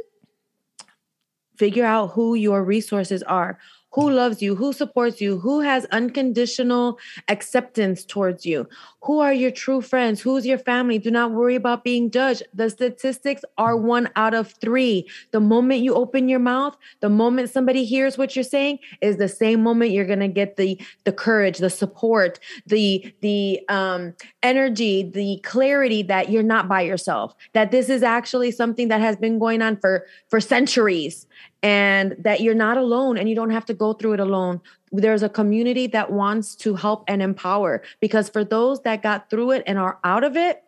figure 1.57 1.87
out 1.87 2.09
who 2.09 2.35
your 2.35 2.63
resources 2.63 3.23
are 3.23 3.59
who 3.93 4.11
loves 4.11 4.41
you, 4.41 4.55
who 4.55 4.73
supports 4.73 5.21
you, 5.21 5.39
who 5.39 5.61
has 5.61 5.85
unconditional 5.87 6.99
acceptance 7.29 8.05
towards 8.05 8.47
you, 8.47 8.69
who 9.03 9.19
are 9.19 9.33
your 9.33 9.51
true 9.51 9.81
friends, 9.81 10.21
who's 10.21 10.47
your 10.47 10.59
family. 10.59 10.99
Do 10.99 11.11
not 11.11 11.33
worry 11.33 11.57
about 11.57 11.83
being 11.83 12.11
judged. 12.11 12.43
The 12.55 12.71
statistics 12.71 13.43
are 13.59 13.77
one 13.77 14.09
out 14.15 14.35
of 14.35 14.53
three. 14.61 15.09
The 15.33 15.41
moment 15.41 15.81
you 15.81 15.95
open 15.95 16.29
your 16.29 16.39
mouth, 16.39 16.77
the 17.01 17.09
moment 17.09 17.51
somebody 17.51 17.85
hears 17.85 18.17
what 18.17 18.37
you're 18.37 18.43
saying, 18.43 18.79
is 19.01 19.17
the 19.17 19.29
same 19.29 19.63
moment 19.63 19.91
you're 19.91 20.07
gonna 20.07 20.29
get 20.29 20.57
the 20.57 20.81
the 21.05 21.13
courage, 21.13 21.59
the 21.59 21.71
support, 21.71 22.39
the 22.67 23.13
the 23.21 23.61
um, 23.69 24.15
energy, 24.43 25.03
the 25.03 25.41
clarity 25.43 26.03
that 26.05 26.31
you're 26.31 26.43
not 26.43 26.69
by 26.69 26.83
yourself. 26.83 27.35
That 27.55 27.71
this 27.71 27.89
is 27.89 28.03
actually 28.03 28.53
something 28.53 28.89
that 28.89 29.01
has 29.01 29.17
been 29.17 29.39
going 29.39 29.63
on 29.63 29.79
for 29.79 30.07
for 30.29 30.41
centuries 30.41 31.27
and 31.63 32.17
that 32.19 32.41
you're 32.41 32.55
not 32.55 32.77
alone 32.77 33.19
and 33.19 33.29
you 33.29 33.35
don't 33.35 33.51
have 33.51 33.67
to 33.67 33.75
go 33.75 33.93
through 33.93 34.15
it 34.15 34.21
alone. 34.21 34.61
There's 34.93 35.23
a 35.23 35.29
community 35.29 35.87
that 35.89 36.11
wants 36.13 36.55
to 36.57 36.75
help 36.75 37.05
and 37.07 37.23
empower 37.23 37.83
because 38.01 38.29
for 38.29 38.45
those 38.45 38.83
that 38.83 39.03
got 39.03 39.31
through 39.31 39.53
it 39.53 39.63
and 39.67 39.79
are 39.79 39.99
out 40.05 40.25
of 40.25 40.37
it, 40.37 40.63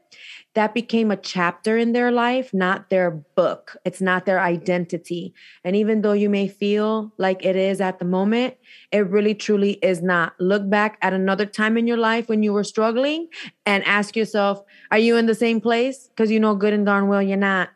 that 0.54 0.74
became 0.74 1.10
a 1.10 1.16
chapter 1.16 1.78
in 1.78 1.92
their 1.92 2.10
life, 2.10 2.52
not 2.52 2.90
their 2.90 3.10
book. 3.10 3.76
It's 3.86 4.02
not 4.02 4.26
their 4.26 4.38
identity. 4.38 5.32
And 5.64 5.74
even 5.74 6.02
though 6.02 6.12
you 6.12 6.28
may 6.28 6.46
feel 6.48 7.12
like 7.16 7.44
it 7.44 7.56
is 7.56 7.80
at 7.80 7.98
the 7.98 8.04
moment, 8.04 8.56
it 8.90 9.08
really 9.08 9.34
truly 9.34 9.72
is 9.82 10.02
not. 10.02 10.34
Look 10.38 10.68
back 10.68 10.98
at 11.00 11.14
another 11.14 11.46
time 11.46 11.78
in 11.78 11.86
your 11.86 11.96
life 11.96 12.28
when 12.28 12.42
you 12.42 12.52
were 12.52 12.64
struggling 12.64 13.28
and 13.64 13.82
ask 13.84 14.14
yourself, 14.14 14.62
are 14.90 14.98
you 14.98 15.16
in 15.16 15.24
the 15.24 15.34
same 15.34 15.60
place? 15.60 16.08
Because 16.08 16.30
you 16.30 16.38
know 16.38 16.54
good 16.54 16.74
and 16.74 16.84
darn 16.84 17.08
well 17.08 17.22
you're 17.22 17.38
not. 17.38 17.70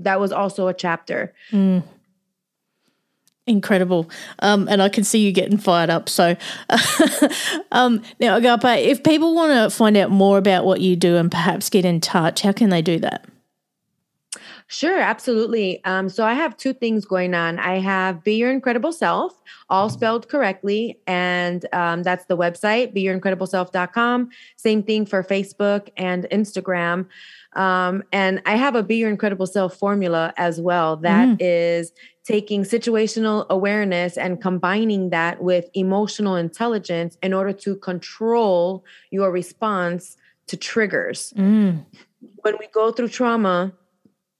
That 0.00 0.18
was 0.18 0.32
also 0.32 0.66
a 0.66 0.74
chapter. 0.74 1.32
Mm. 1.52 1.84
Incredible. 3.46 4.08
Um, 4.38 4.68
and 4.70 4.80
I 4.80 4.88
can 4.88 5.04
see 5.04 5.18
you 5.18 5.30
getting 5.30 5.58
fired 5.58 5.90
up. 5.90 6.08
So, 6.08 6.34
um, 7.72 8.02
now, 8.18 8.36
Agape, 8.36 8.88
if 8.88 9.02
people 9.02 9.34
want 9.34 9.52
to 9.52 9.76
find 9.76 9.98
out 9.98 10.10
more 10.10 10.38
about 10.38 10.64
what 10.64 10.80
you 10.80 10.96
do 10.96 11.16
and 11.16 11.30
perhaps 11.30 11.68
get 11.68 11.84
in 11.84 12.00
touch, 12.00 12.40
how 12.40 12.52
can 12.52 12.70
they 12.70 12.80
do 12.80 12.98
that? 13.00 13.26
Sure, 14.74 14.98
absolutely. 14.98 15.80
Um, 15.84 16.08
so 16.08 16.26
I 16.26 16.34
have 16.34 16.56
two 16.56 16.72
things 16.72 17.04
going 17.04 17.32
on. 17.32 17.60
I 17.60 17.78
have 17.78 18.24
Be 18.24 18.34
Your 18.34 18.50
Incredible 18.50 18.90
Self, 18.92 19.40
all 19.68 19.88
spelled 19.88 20.28
correctly, 20.28 20.98
and 21.06 21.64
um, 21.72 22.02
that's 22.02 22.24
the 22.24 22.36
website, 22.36 22.92
beyourincredibleself.com. 22.92 24.30
Same 24.56 24.82
thing 24.82 25.06
for 25.06 25.22
Facebook 25.22 25.90
and 25.96 26.26
Instagram. 26.32 27.06
Um, 27.54 28.02
and 28.10 28.42
I 28.46 28.56
have 28.56 28.74
a 28.74 28.82
Be 28.82 28.96
Your 28.96 29.10
Incredible 29.10 29.46
Self 29.46 29.76
formula 29.76 30.34
as 30.36 30.60
well. 30.60 30.96
That 30.96 31.28
mm. 31.28 31.36
is 31.38 31.92
taking 32.24 32.64
situational 32.64 33.46
awareness 33.50 34.18
and 34.18 34.42
combining 34.42 35.10
that 35.10 35.40
with 35.40 35.70
emotional 35.74 36.34
intelligence 36.34 37.16
in 37.22 37.32
order 37.32 37.52
to 37.52 37.76
control 37.76 38.84
your 39.12 39.30
response 39.30 40.16
to 40.48 40.56
triggers. 40.56 41.32
Mm. 41.36 41.86
When 42.42 42.56
we 42.58 42.66
go 42.74 42.90
through 42.90 43.10
trauma, 43.10 43.72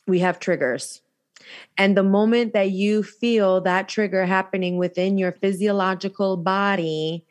we 0.06 0.20
have 0.20 0.38
triggers. 0.38 1.02
And 1.76 1.96
the 1.96 2.02
moment 2.02 2.52
that 2.52 2.70
you 2.70 3.02
feel 3.02 3.60
that 3.62 3.88
trigger 3.88 4.24
happening 4.24 4.76
within 4.78 5.18
your 5.18 5.32
physiological 5.32 6.36
body, 6.36 7.24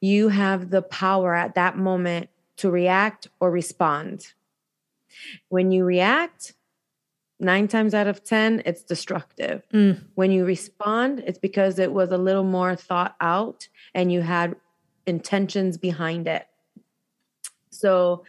you 0.00 0.28
have 0.28 0.70
the 0.70 0.82
power 0.82 1.34
at 1.34 1.54
that 1.54 1.76
moment 1.76 2.28
to 2.58 2.70
react 2.70 3.28
or 3.40 3.50
respond. 3.50 4.32
When 5.48 5.72
you 5.72 5.84
react, 5.84 6.54
nine 7.40 7.68
times 7.68 7.94
out 7.94 8.06
of 8.06 8.24
10, 8.24 8.62
it's 8.64 8.82
destructive. 8.82 9.62
Mm. 9.72 10.04
When 10.14 10.30
you 10.30 10.44
respond, 10.44 11.22
it's 11.26 11.38
because 11.38 11.78
it 11.78 11.92
was 11.92 12.10
a 12.10 12.18
little 12.18 12.44
more 12.44 12.76
thought 12.76 13.16
out 13.20 13.68
and 13.94 14.12
you 14.12 14.22
had 14.22 14.56
intentions 15.06 15.78
behind 15.78 16.28
it. 16.28 16.46
So 17.70 18.24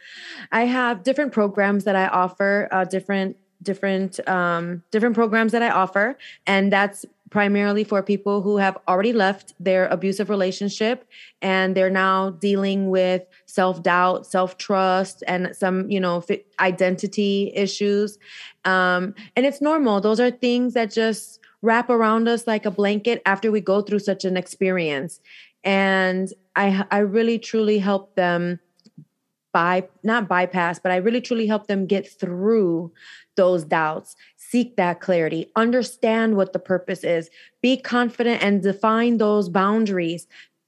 I 0.52 0.66
have 0.66 1.02
different 1.02 1.32
programs 1.32 1.84
that 1.84 1.96
I 1.96 2.06
offer, 2.06 2.68
uh, 2.70 2.84
different 2.84 3.36
different 3.62 4.26
um, 4.28 4.82
different 4.90 5.14
programs 5.14 5.52
that 5.52 5.62
I 5.62 5.70
offer, 5.70 6.16
and 6.46 6.72
that's 6.72 7.04
primarily 7.30 7.84
for 7.84 8.02
people 8.02 8.42
who 8.42 8.56
have 8.56 8.76
already 8.88 9.12
left 9.12 9.54
their 9.60 9.86
abusive 9.86 10.28
relationship 10.28 11.06
and 11.40 11.76
they're 11.76 11.88
now 11.88 12.30
dealing 12.30 12.90
with 12.90 13.22
self-doubt 13.46 14.26
self-trust 14.26 15.22
and 15.28 15.54
some 15.56 15.88
you 15.90 16.00
know 16.00 16.22
identity 16.58 17.52
issues. 17.54 18.18
Um, 18.64 19.14
and 19.36 19.46
it's 19.46 19.60
normal. 19.60 20.00
Those 20.00 20.20
are 20.20 20.30
things 20.30 20.74
that 20.74 20.90
just 20.90 21.40
wrap 21.62 21.88
around 21.88 22.26
us 22.28 22.46
like 22.46 22.66
a 22.66 22.70
blanket 22.70 23.22
after 23.24 23.52
we 23.52 23.60
go 23.60 23.80
through 23.80 24.00
such 24.00 24.24
an 24.24 24.36
experience. 24.36 25.20
And 25.62 26.32
i 26.56 26.84
i 26.90 26.98
really 26.98 27.38
truly 27.38 27.78
help 27.78 28.16
them 28.16 28.58
by 29.52 29.86
not 30.02 30.28
bypass 30.28 30.78
but 30.78 30.92
i 30.92 30.96
really 30.96 31.20
truly 31.20 31.46
help 31.46 31.66
them 31.66 31.86
get 31.86 32.08
through 32.08 32.92
those 33.36 33.64
doubts 33.64 34.16
seek 34.50 34.74
that 34.76 35.00
clarity, 35.00 35.48
understand 35.54 36.36
what 36.36 36.52
the 36.52 36.58
purpose 36.58 37.04
is, 37.04 37.30
be 37.62 37.76
confident 37.76 38.42
and 38.42 38.62
define 38.62 39.18
those 39.18 39.48
boundaries. 39.48 40.26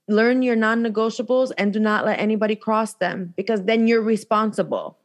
Learn 0.08 0.42
your 0.42 0.54
non 0.54 0.84
negotiables 0.84 1.50
and 1.58 1.72
do 1.72 1.80
not 1.80 2.04
let 2.04 2.20
anybody 2.20 2.54
cross 2.54 2.94
them 2.94 3.34
because 3.36 3.64
then 3.64 3.88
you're 3.88 4.02
responsible. 4.02 4.98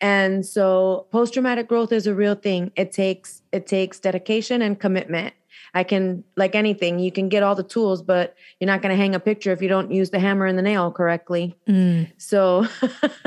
And 0.00 0.44
so 0.44 1.06
post 1.10 1.32
traumatic 1.32 1.66
growth 1.66 1.92
is 1.92 2.06
a 2.06 2.14
real 2.14 2.34
thing. 2.34 2.72
It 2.76 2.92
takes 2.92 3.40
it 3.52 3.66
takes 3.66 4.00
dedication 4.00 4.60
and 4.60 4.78
commitment. 4.78 5.32
I 5.74 5.84
can 5.84 6.24
like 6.36 6.54
anything, 6.54 6.98
you 6.98 7.10
can 7.10 7.28
get 7.28 7.42
all 7.42 7.54
the 7.54 7.62
tools, 7.62 8.00
but 8.02 8.34
you're 8.60 8.66
not 8.66 8.80
going 8.80 8.90
to 8.90 8.96
hang 8.96 9.14
a 9.14 9.20
picture 9.20 9.52
if 9.52 9.60
you 9.60 9.68
don't 9.68 9.90
use 9.90 10.10
the 10.10 10.20
hammer 10.20 10.46
and 10.46 10.56
the 10.56 10.62
nail 10.62 10.92
correctly. 10.92 11.56
Mm. 11.68 12.10
So, 12.16 12.66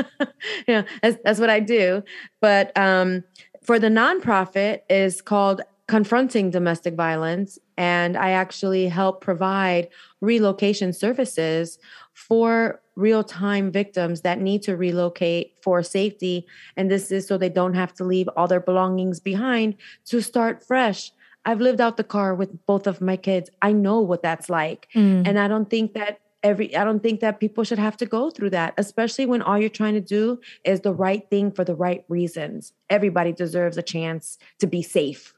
yeah, 0.67 0.83
that's, 1.01 1.17
that's 1.23 1.39
what 1.39 1.49
I 1.49 1.60
do. 1.60 2.03
But 2.39 2.75
um, 2.77 3.23
for 3.63 3.79
the 3.79 3.89
nonprofit 3.89 4.81
is 4.89 5.21
called 5.21 5.62
confronting 5.88 6.51
domestic 6.51 6.95
violence 6.95 7.57
and 7.77 8.17
I 8.17 8.31
actually 8.31 8.88
help 8.88 9.21
provide 9.21 9.89
relocation 10.19 10.91
services 10.91 11.79
for 12.13 12.81
real 12.95 13.23
time 13.23 13.71
victims 13.71 14.21
that 14.21 14.41
need 14.41 14.63
to 14.63 14.75
relocate 14.75 15.53
for 15.62 15.83
safety. 15.83 16.47
And 16.75 16.89
this 16.89 17.12
is 17.12 17.27
so 17.27 17.38
they 17.38 17.49
don't 17.49 17.75
have 17.75 17.93
to 17.95 18.03
leave 18.03 18.27
all 18.36 18.47
their 18.47 18.60
belongings 18.60 19.19
behind 19.19 19.75
to 20.05 20.21
start 20.21 20.65
fresh. 20.65 21.12
I've 21.47 21.62
lived 21.62 21.79
out 21.79 21.95
the 21.95 22.03
car 22.03 22.36
with 22.36 22.65
both 22.65 22.88
of 22.88 22.99
my 22.99 23.15
kids. 23.15 23.49
I 23.62 23.71
know 23.71 24.01
what 24.01 24.21
that's 24.21 24.49
like. 24.49 24.89
Mm. 24.93 25.25
And 25.25 25.39
I 25.39 25.47
don't 25.47 25.69
think 25.69 25.93
that 25.93 26.19
every 26.43 26.75
I 26.75 26.83
don't 26.83 27.01
think 27.01 27.21
that 27.21 27.39
people 27.39 27.63
should 27.63 27.79
have 27.79 27.95
to 27.97 28.05
go 28.05 28.29
through 28.29 28.49
that, 28.49 28.73
especially 28.77 29.25
when 29.25 29.41
all 29.41 29.57
you're 29.57 29.69
trying 29.69 29.93
to 29.93 30.01
do 30.01 30.41
is 30.65 30.81
the 30.81 30.93
right 30.93 31.27
thing 31.29 31.51
for 31.51 31.63
the 31.63 31.73
right 31.73 32.03
reasons. 32.10 32.73
Everybody 32.89 33.31
deserves 33.31 33.77
a 33.77 33.81
chance 33.81 34.38
to 34.60 34.67
be 34.67 34.83
safe. 34.83 35.33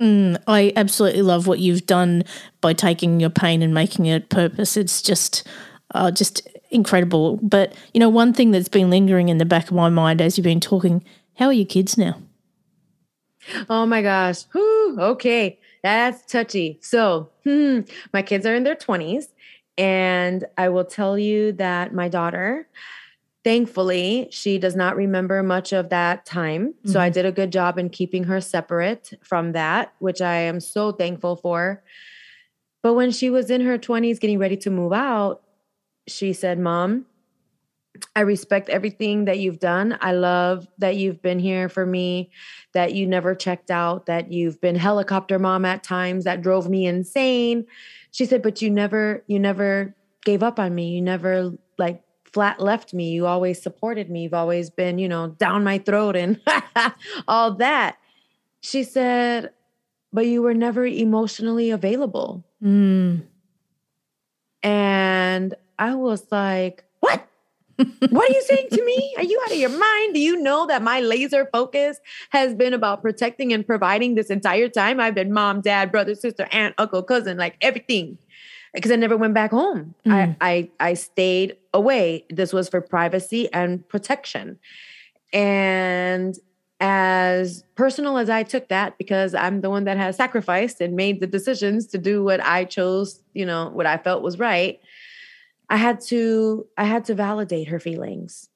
Mm, 0.00 0.42
I 0.46 0.72
absolutely 0.76 1.20
love 1.20 1.46
what 1.46 1.58
you've 1.58 1.84
done 1.84 2.24
by 2.62 2.72
taking 2.72 3.20
your 3.20 3.28
pain 3.28 3.60
and 3.60 3.74
making 3.74 4.06
it 4.06 4.30
purpose. 4.30 4.78
It's 4.78 5.02
just, 5.02 5.46
uh, 5.94 6.10
just 6.10 6.48
incredible. 6.70 7.36
But 7.42 7.74
you 7.92 8.00
know, 8.00 8.08
one 8.08 8.32
thing 8.32 8.50
that's 8.50 8.70
been 8.70 8.88
lingering 8.88 9.28
in 9.28 9.36
the 9.36 9.44
back 9.44 9.64
of 9.64 9.76
my 9.76 9.90
mind 9.90 10.22
as 10.22 10.38
you've 10.38 10.44
been 10.44 10.58
talking, 10.58 11.04
how 11.34 11.46
are 11.46 11.52
your 11.52 11.66
kids 11.66 11.98
now? 11.98 12.16
Oh 13.68 13.86
my 13.86 14.02
gosh. 14.02 14.44
Whew, 14.52 14.96
okay. 14.98 15.58
That's 15.82 16.24
touchy. 16.30 16.78
So, 16.82 17.30
hmm, 17.44 17.80
my 18.12 18.22
kids 18.22 18.46
are 18.46 18.54
in 18.54 18.64
their 18.64 18.76
20s. 18.76 19.26
And 19.78 20.44
I 20.58 20.68
will 20.68 20.84
tell 20.84 21.18
you 21.18 21.52
that 21.52 21.94
my 21.94 22.08
daughter, 22.08 22.68
thankfully, 23.44 24.28
she 24.30 24.58
does 24.58 24.76
not 24.76 24.96
remember 24.96 25.42
much 25.42 25.72
of 25.72 25.88
that 25.88 26.26
time. 26.26 26.68
Mm-hmm. 26.68 26.90
So 26.90 27.00
I 27.00 27.06
mm-hmm. 27.06 27.14
did 27.14 27.26
a 27.26 27.32
good 27.32 27.50
job 27.50 27.78
in 27.78 27.88
keeping 27.88 28.24
her 28.24 28.40
separate 28.40 29.12
from 29.22 29.52
that, 29.52 29.94
which 29.98 30.20
I 30.20 30.34
am 30.34 30.60
so 30.60 30.92
thankful 30.92 31.36
for. 31.36 31.82
But 32.82 32.94
when 32.94 33.10
she 33.10 33.30
was 33.30 33.50
in 33.50 33.62
her 33.62 33.78
20s 33.78 34.20
getting 34.20 34.38
ready 34.38 34.56
to 34.58 34.70
move 34.70 34.92
out, 34.92 35.42
she 36.06 36.32
said, 36.32 36.58
Mom, 36.58 37.06
I 38.14 38.20
respect 38.20 38.68
everything 38.68 39.24
that 39.24 39.38
you've 39.38 39.58
done. 39.58 39.98
I 40.00 40.12
love 40.12 40.68
that 40.78 40.96
you've 40.96 41.20
been 41.20 41.38
here 41.38 41.68
for 41.68 41.84
me, 41.84 42.30
that 42.72 42.94
you 42.94 43.06
never 43.06 43.34
checked 43.34 43.70
out, 43.70 44.06
that 44.06 44.32
you've 44.32 44.60
been 44.60 44.76
helicopter 44.76 45.38
mom 45.38 45.64
at 45.64 45.82
times 45.82 46.24
that 46.24 46.42
drove 46.42 46.68
me 46.68 46.86
insane. 46.86 47.66
She 48.12 48.26
said, 48.26 48.42
but 48.42 48.62
you 48.62 48.70
never, 48.70 49.24
you 49.26 49.38
never 49.38 49.94
gave 50.24 50.42
up 50.42 50.58
on 50.58 50.74
me. 50.74 50.90
You 50.90 51.02
never 51.02 51.52
like 51.78 52.02
flat 52.32 52.60
left 52.60 52.94
me. 52.94 53.10
You 53.10 53.26
always 53.26 53.60
supported 53.60 54.08
me. 54.08 54.24
You've 54.24 54.34
always 54.34 54.70
been, 54.70 54.98
you 54.98 55.08
know, 55.08 55.28
down 55.28 55.64
my 55.64 55.78
throat 55.78 56.16
and 56.16 56.40
all 57.28 57.54
that. 57.56 57.98
She 58.60 58.84
said, 58.84 59.50
but 60.12 60.26
you 60.26 60.42
were 60.42 60.54
never 60.54 60.86
emotionally 60.86 61.70
available. 61.70 62.44
Mm. 62.62 63.26
And 64.62 65.54
I 65.78 65.94
was 65.94 66.26
like, 66.30 66.84
what? 68.10 68.30
are 68.30 68.32
you 68.32 68.42
saying 68.42 68.68
to 68.72 68.84
me? 68.84 69.14
Are 69.16 69.24
you 69.24 69.40
out 69.44 69.52
of 69.52 69.58
your 69.58 69.70
mind? 69.70 70.14
Do 70.14 70.20
you 70.20 70.36
know 70.36 70.66
that 70.66 70.82
my 70.82 71.00
laser 71.00 71.48
focus 71.52 71.98
has 72.30 72.54
been 72.54 72.74
about 72.74 73.02
protecting 73.02 73.52
and 73.52 73.66
providing 73.66 74.14
this 74.14 74.30
entire 74.30 74.68
time? 74.68 75.00
I've 75.00 75.14
been 75.14 75.32
mom, 75.32 75.60
dad, 75.60 75.90
brother, 75.90 76.14
sister, 76.14 76.46
aunt, 76.52 76.74
uncle, 76.78 77.02
cousin, 77.02 77.36
like 77.36 77.56
everything. 77.60 78.18
Because 78.72 78.92
I 78.92 78.96
never 78.96 79.16
went 79.16 79.34
back 79.34 79.50
home. 79.50 79.94
Mm. 80.06 80.36
I, 80.40 80.48
I 80.48 80.70
I 80.90 80.94
stayed 80.94 81.56
away. 81.74 82.24
This 82.30 82.52
was 82.52 82.68
for 82.68 82.80
privacy 82.80 83.52
and 83.52 83.86
protection. 83.88 84.60
And 85.32 86.38
as 86.78 87.64
personal 87.74 88.16
as 88.16 88.30
I 88.30 88.42
took 88.42 88.68
that, 88.68 88.96
because 88.96 89.34
I'm 89.34 89.60
the 89.60 89.70
one 89.70 89.84
that 89.84 89.96
has 89.96 90.16
sacrificed 90.16 90.80
and 90.80 90.94
made 90.94 91.20
the 91.20 91.26
decisions 91.26 91.86
to 91.88 91.98
do 91.98 92.22
what 92.22 92.40
I 92.44 92.64
chose, 92.64 93.20
you 93.34 93.44
know, 93.44 93.70
what 93.70 93.86
I 93.86 93.98
felt 93.98 94.22
was 94.22 94.38
right 94.38 94.80
I 95.70 95.76
had 95.76 96.00
to 96.02 96.66
I 96.76 96.84
had 96.84 97.04
to 97.06 97.14
validate 97.14 97.68
her 97.68 97.78
feelings. 97.78 98.50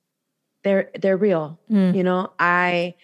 They're 0.64 0.90
they're 1.00 1.16
real. 1.16 1.60
Mm. 1.70 1.94
You 1.94 2.02
know, 2.02 2.32
I 2.38 2.96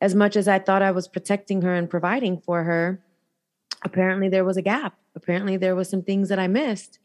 as 0.00 0.14
much 0.14 0.36
as 0.36 0.48
I 0.48 0.58
thought 0.58 0.82
I 0.82 0.90
was 0.90 1.06
protecting 1.06 1.62
her 1.62 1.74
and 1.74 1.88
providing 1.90 2.40
for 2.40 2.64
her, 2.64 3.00
apparently 3.84 4.28
there 4.28 4.44
was 4.44 4.56
a 4.56 4.62
gap. 4.62 4.98
Apparently 5.14 5.56
there 5.58 5.74
was 5.74 5.88
some 5.88 6.02
things 6.02 6.30
that 6.30 6.38
I 6.38 6.48
missed. 6.48 6.98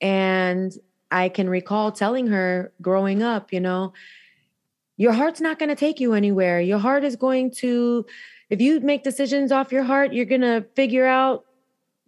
And 0.00 0.76
I 1.10 1.30
can 1.30 1.48
recall 1.48 1.92
telling 1.92 2.26
her 2.26 2.72
growing 2.82 3.22
up, 3.22 3.52
you 3.52 3.60
know, 3.60 3.94
your 4.96 5.12
heart's 5.12 5.40
not 5.40 5.58
going 5.58 5.68
to 5.68 5.76
take 5.76 6.00
you 6.00 6.12
anywhere. 6.12 6.60
Your 6.60 6.78
heart 6.78 7.04
is 7.04 7.16
going 7.16 7.52
to 7.52 8.04
if 8.50 8.60
you 8.60 8.80
make 8.80 9.02
decisions 9.02 9.50
off 9.50 9.72
your 9.72 9.82
heart, 9.82 10.12
you're 10.12 10.24
going 10.24 10.42
to 10.42 10.64
figure 10.74 11.06
out 11.06 11.46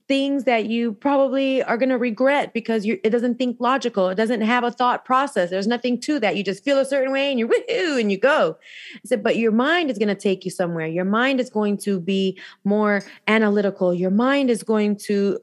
things 0.09 0.45
that 0.45 0.67
you 0.67 0.95
probably 0.95 1.63
are 1.63 1.77
going 1.77 1.91
to 1.91 1.99
regret 1.99 2.55
because 2.55 2.87
it 2.87 3.11
doesn't 3.11 3.37
think 3.37 3.59
logical. 3.61 4.09
It 4.09 4.15
doesn't 4.15 4.41
have 4.41 4.65
a 4.65 4.71
thought 4.71 5.05
process. 5.05 5.51
There's 5.51 5.67
nothing 5.67 6.01
to 6.01 6.19
that. 6.21 6.37
You 6.37 6.43
just 6.43 6.65
feel 6.65 6.79
a 6.79 6.85
certain 6.85 7.13
way 7.13 7.31
and 7.31 7.39
you're 7.39 7.49
woohoo 7.49 8.01
and 8.01 8.11
you 8.11 8.19
go. 8.19 8.57
I 8.95 9.01
said, 9.05 9.23
but 9.23 9.37
your 9.37 9.53
mind 9.53 9.91
is 9.91 9.99
going 9.99 10.09
to 10.09 10.15
take 10.15 10.47
you 10.47 10.51
somewhere. 10.51 10.87
Your 10.87 11.05
mind 11.05 11.41
is 11.41 11.51
going 11.51 11.77
to 11.79 12.01
be 12.01 12.39
more 12.65 13.03
analytical. 13.29 13.93
Your 13.93 14.11
mind 14.11 14.49
is 14.49 14.63
going 14.63 14.97
to 14.97 15.39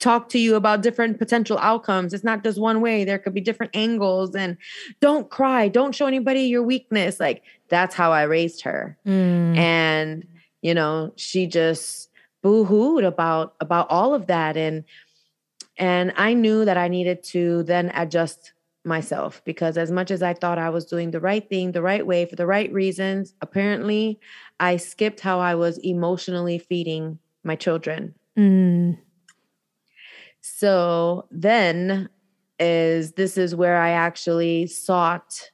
talk 0.00 0.28
to 0.30 0.38
you 0.38 0.56
about 0.56 0.82
different 0.82 1.18
potential 1.18 1.58
outcomes. 1.58 2.12
It's 2.12 2.24
not 2.24 2.42
just 2.42 2.58
one 2.58 2.80
way. 2.80 3.04
There 3.04 3.18
could 3.18 3.34
be 3.34 3.40
different 3.40 3.74
angles 3.74 4.34
and 4.34 4.56
don't 5.00 5.30
cry. 5.30 5.68
Don't 5.68 5.94
show 5.94 6.06
anybody 6.06 6.42
your 6.42 6.62
weakness. 6.62 7.20
Like 7.20 7.42
that's 7.68 7.94
how 7.94 8.12
I 8.12 8.22
raised 8.22 8.62
her. 8.62 8.98
Mm. 9.06 9.56
And 9.56 10.26
you 10.62 10.74
know, 10.74 11.12
she 11.16 11.46
just 11.46 12.07
boo-hooed 12.42 13.04
about 13.04 13.54
about 13.60 13.86
all 13.90 14.14
of 14.14 14.26
that 14.26 14.56
and 14.56 14.84
and 15.76 16.12
I 16.16 16.34
knew 16.34 16.64
that 16.64 16.76
I 16.76 16.88
needed 16.88 17.22
to 17.24 17.62
then 17.64 17.92
adjust 17.94 18.52
myself 18.84 19.42
because 19.44 19.76
as 19.76 19.90
much 19.90 20.10
as 20.10 20.22
I 20.22 20.34
thought 20.34 20.58
I 20.58 20.70
was 20.70 20.86
doing 20.86 21.10
the 21.10 21.20
right 21.20 21.48
thing 21.48 21.72
the 21.72 21.82
right 21.82 22.06
way 22.06 22.24
for 22.24 22.36
the 22.36 22.46
right 22.46 22.72
reasons 22.72 23.34
apparently 23.40 24.18
I 24.60 24.76
skipped 24.76 25.20
how 25.20 25.40
I 25.40 25.54
was 25.54 25.78
emotionally 25.78 26.58
feeding 26.58 27.18
my 27.44 27.56
children. 27.56 28.14
Mm. 28.36 28.98
So 30.40 31.26
then 31.30 32.08
is 32.58 33.12
this 33.12 33.36
is 33.36 33.54
where 33.54 33.76
I 33.76 33.90
actually 33.90 34.66
sought 34.66 35.50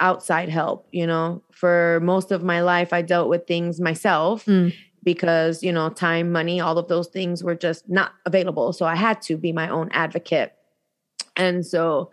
outside 0.00 0.48
help, 0.48 0.88
you 0.92 1.06
know. 1.06 1.42
For 1.52 2.00
most 2.02 2.30
of 2.30 2.42
my 2.42 2.60
life 2.60 2.92
I 2.92 3.02
dealt 3.02 3.28
with 3.28 3.46
things 3.46 3.80
myself 3.80 4.44
mm 4.44 4.72
because 5.06 5.62
you 5.62 5.72
know 5.72 5.88
time 5.88 6.32
money 6.32 6.60
all 6.60 6.76
of 6.76 6.88
those 6.88 7.06
things 7.06 7.42
were 7.42 7.54
just 7.54 7.88
not 7.88 8.12
available. 8.26 8.74
So 8.74 8.84
i 8.84 8.96
had 8.96 9.22
to 9.22 9.38
be 9.38 9.52
my 9.52 9.70
own 9.70 9.88
advocate. 9.92 10.52
And 11.36 11.64
so 11.64 12.10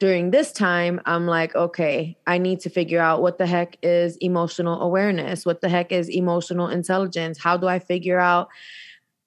during 0.00 0.32
this 0.32 0.50
time 0.50 1.00
i'm 1.06 1.26
like 1.26 1.54
okay 1.54 2.16
i 2.26 2.36
need 2.36 2.58
to 2.58 2.68
figure 2.68 3.00
out 3.00 3.22
what 3.22 3.38
the 3.38 3.46
heck 3.46 3.78
is 3.82 4.16
emotional 4.16 4.82
awareness? 4.82 5.46
What 5.46 5.60
the 5.62 5.68
heck 5.68 5.92
is 5.92 6.10
emotional 6.10 6.68
intelligence? 6.68 7.38
How 7.38 7.56
do 7.56 7.68
i 7.68 7.78
figure 7.78 8.18
out 8.18 8.48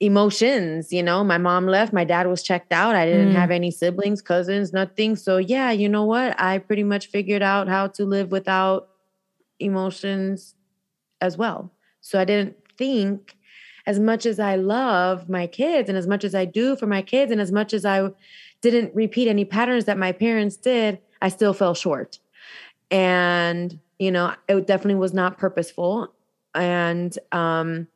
emotions? 0.01 0.91
You 0.91 1.01
know 1.01 1.23
my 1.23 1.37
mom 1.37 1.67
left 1.67 1.93
my 1.93 2.03
dad 2.03 2.27
was 2.27 2.43
checked 2.43 2.73
out 2.73 2.95
i 2.95 3.05
didn't 3.05 3.31
mm. 3.31 3.39
have 3.41 3.49
any 3.49 3.71
siblings 3.71 4.21
cousins 4.21 4.73
nothing. 4.73 5.15
So 5.15 5.37
yeah 5.37 5.71
you 5.71 5.87
know 5.87 6.03
what? 6.03 6.37
I 6.37 6.57
pretty 6.57 6.83
much 6.83 7.07
figured 7.07 7.41
out 7.41 7.69
how 7.69 7.87
to 7.95 8.03
live 8.03 8.31
without 8.31 8.89
emotions 9.59 10.53
as 11.21 11.37
well. 11.37 11.71
So 12.01 12.19
i 12.19 12.25
didn't 12.25 12.57
think 12.77 13.35
as 13.87 13.99
much 13.99 14.25
as 14.25 14.39
I 14.39 14.55
love 14.55 15.29
my 15.29 15.47
kids 15.47 15.89
and 15.89 15.97
as 15.97 16.07
much 16.07 16.23
as 16.23 16.33
I 16.33 16.45
do 16.45 16.75
for 16.75 16.87
my 16.87 17.01
kids 17.01 17.31
and 17.31 17.39
as 17.39 17.51
much 17.51 17.73
as 17.73 17.85
I 17.85 18.09
didn't 18.61 18.95
repeat 18.95 19.27
any 19.27 19.45
patterns 19.45 19.85
that 19.85 19.97
my 19.97 20.11
parents 20.11 20.57
did, 20.57 20.99
I 21.21 21.29
still 21.29 21.53
fell 21.53 21.75
short. 21.75 22.19
And, 22.89 23.79
you 23.99 24.11
know, 24.11 24.33
it 24.47 24.67
definitely 24.67 24.95
was 24.95 25.13
not 25.13 25.37
purposeful. 25.37 26.13
And 26.55 27.17
um, 27.31 27.87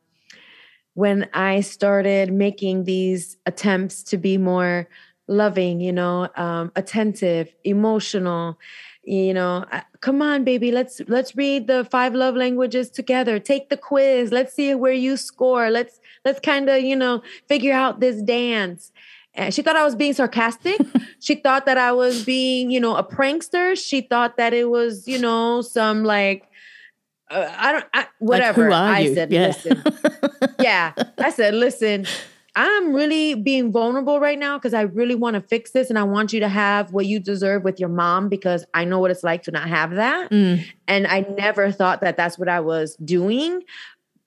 when 0.94 1.28
I 1.32 1.60
started 1.60 2.32
making 2.32 2.84
these 2.84 3.36
attempts 3.46 4.02
to 4.04 4.18
be 4.18 4.36
more 4.38 4.88
loving, 5.26 5.80
you 5.80 5.92
know, 5.92 6.28
um, 6.36 6.72
attentive, 6.76 7.54
emotional, 7.64 8.58
you 9.02 9.32
know 9.32 9.64
come 10.00 10.20
on 10.20 10.44
baby 10.44 10.70
let's 10.70 11.00
let's 11.08 11.34
read 11.34 11.66
the 11.66 11.84
five 11.90 12.14
love 12.14 12.34
languages 12.34 12.90
together 12.90 13.38
take 13.38 13.70
the 13.70 13.76
quiz 13.76 14.30
let's 14.30 14.54
see 14.54 14.74
where 14.74 14.92
you 14.92 15.16
score 15.16 15.70
let's 15.70 16.00
let's 16.24 16.40
kind 16.40 16.68
of 16.68 16.82
you 16.82 16.94
know 16.94 17.22
figure 17.48 17.72
out 17.72 18.00
this 18.00 18.20
dance 18.22 18.92
and 19.34 19.54
she 19.54 19.62
thought 19.62 19.76
i 19.76 19.84
was 19.84 19.94
being 19.94 20.12
sarcastic 20.12 20.78
she 21.20 21.34
thought 21.34 21.64
that 21.64 21.78
i 21.78 21.90
was 21.90 22.24
being 22.24 22.70
you 22.70 22.80
know 22.80 22.94
a 22.94 23.02
prankster 23.02 23.76
she 23.76 24.02
thought 24.02 24.36
that 24.36 24.52
it 24.52 24.68
was 24.68 25.08
you 25.08 25.18
know 25.18 25.62
some 25.62 26.04
like 26.04 26.46
uh, 27.30 27.48
I 27.56 27.72
don't, 27.72 27.84
I, 27.94 28.06
whatever. 28.18 28.70
Like, 28.70 28.96
I 28.96 29.14
said, 29.14 29.30
yeah. 29.30 29.46
listen. 29.46 29.84
yeah. 30.60 30.92
I 31.18 31.30
said, 31.30 31.54
listen, 31.54 32.06
I'm 32.56 32.92
really 32.92 33.34
being 33.34 33.70
vulnerable 33.72 34.20
right 34.20 34.38
now 34.38 34.58
because 34.58 34.74
I 34.74 34.82
really 34.82 35.14
want 35.14 35.34
to 35.34 35.40
fix 35.40 35.70
this 35.70 35.88
and 35.90 35.98
I 35.98 36.02
want 36.02 36.32
you 36.32 36.40
to 36.40 36.48
have 36.48 36.92
what 36.92 37.06
you 37.06 37.20
deserve 37.20 37.64
with 37.64 37.78
your 37.78 37.88
mom 37.88 38.28
because 38.28 38.64
I 38.74 38.84
know 38.84 38.98
what 38.98 39.10
it's 39.10 39.22
like 39.22 39.42
to 39.44 39.50
not 39.50 39.68
have 39.68 39.92
that. 39.92 40.30
Mm. 40.30 40.64
And 40.88 41.06
I 41.06 41.20
never 41.20 41.70
thought 41.70 42.00
that 42.00 42.16
that's 42.16 42.38
what 42.38 42.48
I 42.48 42.60
was 42.60 42.96
doing. 42.96 43.62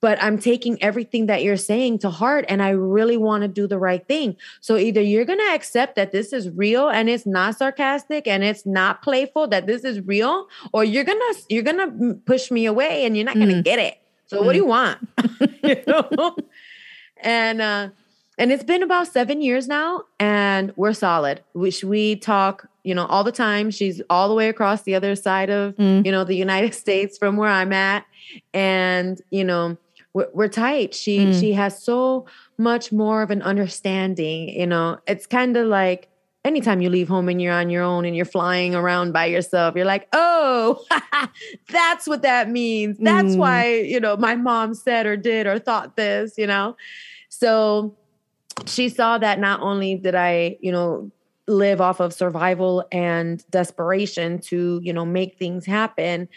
but 0.04 0.22
I'm 0.22 0.38
taking 0.38 0.76
everything 0.82 1.26
that 1.26 1.42
you're 1.42 1.56
saying 1.56 2.00
to 2.00 2.10
heart 2.10 2.44
and 2.50 2.62
I 2.62 2.68
really 2.70 3.16
want 3.16 3.40
to 3.40 3.48
do 3.48 3.66
the 3.66 3.78
right 3.78 4.06
thing. 4.06 4.36
So 4.60 4.76
either 4.76 5.00
you're 5.00 5.24
going 5.24 5.38
to 5.38 5.54
accept 5.54 5.96
that 5.96 6.12
this 6.12 6.34
is 6.34 6.50
real 6.50 6.90
and 6.90 7.08
it's 7.08 7.24
not 7.24 7.56
sarcastic 7.56 8.26
and 8.26 8.44
it's 8.44 8.66
not 8.66 9.00
playful 9.00 9.48
that 9.48 9.66
this 9.66 9.82
is 9.82 10.02
real 10.02 10.46
or 10.74 10.84
you're 10.84 11.04
going 11.04 11.18
to 11.18 11.42
you're 11.48 11.62
going 11.62 11.78
to 11.78 12.14
push 12.26 12.50
me 12.50 12.66
away 12.66 13.06
and 13.06 13.16
you're 13.16 13.24
not 13.24 13.36
going 13.36 13.48
to 13.48 13.54
mm. 13.54 13.64
get 13.64 13.78
it. 13.78 13.96
So 14.26 14.42
mm. 14.42 14.44
what 14.44 14.52
do 14.52 14.58
you 14.58 14.66
want? 14.66 14.98
you 15.62 15.82
know? 15.86 16.36
And 17.22 17.62
uh 17.62 17.88
and 18.38 18.50
it's 18.50 18.64
been 18.64 18.82
about 18.82 19.06
seven 19.06 19.40
years 19.40 19.68
now 19.68 20.02
and 20.18 20.72
we're 20.76 20.92
solid 20.92 21.42
which 21.52 21.84
we 21.84 22.16
talk 22.16 22.68
you 22.82 22.94
know 22.94 23.06
all 23.06 23.24
the 23.24 23.32
time 23.32 23.70
she's 23.70 24.00
all 24.10 24.28
the 24.28 24.34
way 24.34 24.48
across 24.48 24.82
the 24.82 24.94
other 24.94 25.14
side 25.14 25.50
of 25.50 25.74
mm. 25.76 26.04
you 26.04 26.12
know 26.12 26.24
the 26.24 26.34
united 26.34 26.74
states 26.84 27.18
from 27.18 27.36
where 27.36 27.50
i'm 27.50 27.72
at 27.72 28.04
and 28.52 29.20
you 29.30 29.44
know 29.44 29.76
we're, 30.12 30.28
we're 30.32 30.48
tight 30.48 30.94
she 30.94 31.18
mm. 31.26 31.40
she 31.40 31.52
has 31.52 31.82
so 31.82 32.26
much 32.58 32.92
more 32.92 33.22
of 33.22 33.30
an 33.30 33.42
understanding 33.42 34.48
you 34.48 34.66
know 34.66 34.98
it's 35.06 35.26
kind 35.26 35.56
of 35.56 35.66
like 35.66 36.08
anytime 36.44 36.82
you 36.82 36.90
leave 36.90 37.08
home 37.08 37.28
and 37.30 37.40
you're 37.40 37.54
on 37.54 37.70
your 37.70 37.82
own 37.82 38.04
and 38.04 38.14
you're 38.14 38.26
flying 38.26 38.74
around 38.74 39.12
by 39.12 39.24
yourself 39.24 39.74
you're 39.74 39.84
like 39.84 40.06
oh 40.12 40.84
that's 41.68 42.06
what 42.06 42.22
that 42.22 42.50
means 42.50 42.98
that's 42.98 43.34
mm. 43.34 43.38
why 43.38 43.74
you 43.74 43.98
know 43.98 44.16
my 44.16 44.34
mom 44.34 44.74
said 44.74 45.06
or 45.06 45.16
did 45.16 45.46
or 45.46 45.58
thought 45.58 45.96
this 45.96 46.34
you 46.36 46.46
know 46.46 46.76
so 47.28 47.96
she 48.66 48.88
saw 48.88 49.18
that 49.18 49.38
not 49.38 49.60
only 49.60 49.96
did 49.96 50.14
I, 50.14 50.56
you 50.60 50.72
know, 50.72 51.10
live 51.46 51.80
off 51.80 52.00
of 52.00 52.12
survival 52.12 52.84
and 52.90 53.44
desperation 53.50 54.38
to, 54.38 54.80
you 54.82 54.92
know, 54.92 55.04
make 55.04 55.38
things 55.38 55.66
happen, 55.66 56.28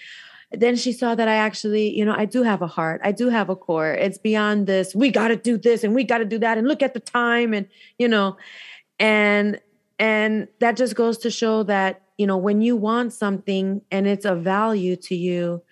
then 0.51 0.75
she 0.75 0.93
saw 0.93 1.15
that 1.15 1.27
I 1.27 1.35
actually, 1.35 1.95
you 1.95 2.05
know, 2.05 2.15
I 2.15 2.25
do 2.25 2.43
have 2.43 2.61
a 2.61 2.67
heart. 2.67 3.01
I 3.03 3.11
do 3.11 3.29
have 3.29 3.49
a 3.49 3.55
core. 3.55 3.93
It's 3.93 4.17
beyond 4.17 4.67
this, 4.67 4.95
we 4.95 5.11
got 5.11 5.29
to 5.29 5.35
do 5.35 5.57
this 5.57 5.83
and 5.83 5.93
we 5.93 6.03
got 6.03 6.19
to 6.19 6.25
do 6.25 6.39
that 6.39 6.57
and 6.57 6.67
look 6.67 6.81
at 6.81 6.93
the 6.93 6.99
time 6.99 7.53
and, 7.53 7.67
you 7.97 8.07
know, 8.07 8.37
and 8.99 9.59
and 9.99 10.47
that 10.59 10.77
just 10.77 10.95
goes 10.95 11.17
to 11.19 11.31
show 11.31 11.63
that, 11.63 12.03
you 12.17 12.27
know, 12.27 12.37
when 12.37 12.61
you 12.61 12.75
want 12.75 13.13
something 13.13 13.81
and 13.89 14.07
it's 14.07 14.25
of 14.25 14.41
value 14.41 14.95
to 14.95 15.15
you, 15.15 15.63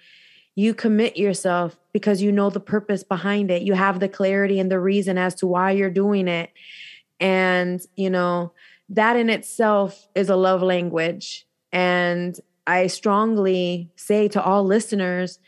you 0.56 0.74
commit 0.74 1.16
yourself 1.16 1.78
because 1.96 2.22
you 2.22 2.30
know 2.30 2.50
the 2.50 2.60
purpose 2.60 3.06
behind 3.06 3.50
it. 3.50 3.62
You 3.62 3.72
have 3.72 4.02
the 4.02 4.10
clarity 4.10 4.60
and 4.60 4.70
the 4.70 4.82
reason 4.82 5.18
as 5.18 5.34
to 5.36 5.48
why 5.48 5.72
you're 5.72 5.90
doing 5.90 6.28
it. 6.28 6.52
And, 7.22 7.80
you 7.96 8.10
know, 8.10 8.52
that 8.90 9.16
in 9.16 9.30
itself 9.30 10.06
is 10.14 10.28
a 10.28 10.36
love 10.36 10.62
language. 10.62 11.48
And 11.72 12.38
I 12.68 12.88
strongly 12.88 13.92
say 13.96 14.28
to 14.28 14.44
all 14.44 14.66
listeners, 14.66 15.40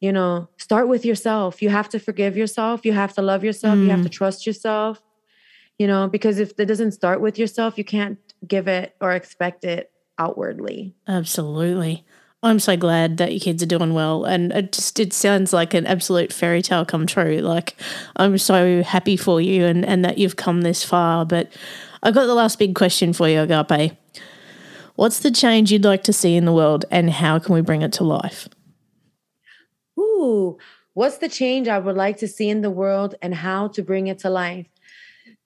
you 0.00 0.10
know, 0.10 0.48
start 0.56 0.88
with 0.88 1.04
yourself. 1.04 1.62
You 1.62 1.68
have 1.68 1.88
to 1.90 2.00
forgive 2.00 2.36
yourself. 2.36 2.84
You 2.84 2.92
have 2.92 3.14
to 3.14 3.22
love 3.22 3.44
yourself. 3.44 3.78
Mm. 3.78 3.84
You 3.84 3.90
have 3.90 4.02
to 4.02 4.08
mm. 4.08 4.18
trust 4.18 4.48
yourself, 4.48 5.00
you 5.78 5.86
know, 5.86 6.08
because 6.08 6.40
if 6.40 6.58
it 6.58 6.66
doesn't 6.66 6.90
start 6.90 7.20
with 7.20 7.38
yourself, 7.38 7.78
you 7.78 7.84
can't 7.84 8.18
give 8.44 8.66
it 8.66 8.96
or 9.00 9.12
expect 9.12 9.62
it 9.64 9.92
outwardly. 10.18 10.96
Absolutely. 11.06 12.04
I'm 12.44 12.58
so 12.58 12.76
glad 12.76 13.16
that 13.16 13.32
your 13.32 13.40
kids 13.40 13.62
are 13.62 13.66
doing 13.66 13.94
well, 13.94 14.24
and 14.24 14.52
it 14.52 14.72
just 14.72 15.00
it 15.00 15.14
sounds 15.14 15.54
like 15.54 15.72
an 15.72 15.86
absolute 15.86 16.30
fairy 16.30 16.60
tale 16.60 16.84
come 16.84 17.06
true. 17.06 17.38
Like 17.38 17.74
I'm 18.16 18.36
so 18.36 18.82
happy 18.82 19.16
for 19.16 19.40
you, 19.40 19.64
and 19.64 19.84
and 19.84 20.04
that 20.04 20.18
you've 20.18 20.36
come 20.36 20.60
this 20.60 20.84
far. 20.84 21.24
But 21.24 21.50
I've 22.02 22.12
got 22.12 22.26
the 22.26 22.34
last 22.34 22.58
big 22.58 22.74
question 22.74 23.14
for 23.14 23.28
you, 23.28 23.40
Agape. 23.40 23.96
What's 24.96 25.20
the 25.20 25.30
change 25.30 25.72
you'd 25.72 25.84
like 25.84 26.04
to 26.04 26.12
see 26.12 26.36
in 26.36 26.44
the 26.44 26.52
world, 26.52 26.84
and 26.90 27.08
how 27.08 27.38
can 27.38 27.54
we 27.54 27.62
bring 27.62 27.80
it 27.80 27.94
to 27.94 28.04
life? 28.04 28.46
Ooh, 29.98 30.58
what's 30.92 31.16
the 31.18 31.30
change 31.30 31.66
I 31.66 31.78
would 31.78 31.96
like 31.96 32.18
to 32.18 32.28
see 32.28 32.50
in 32.50 32.60
the 32.60 32.70
world, 32.70 33.14
and 33.22 33.34
how 33.34 33.68
to 33.68 33.82
bring 33.82 34.06
it 34.06 34.18
to 34.18 34.28
life? 34.28 34.66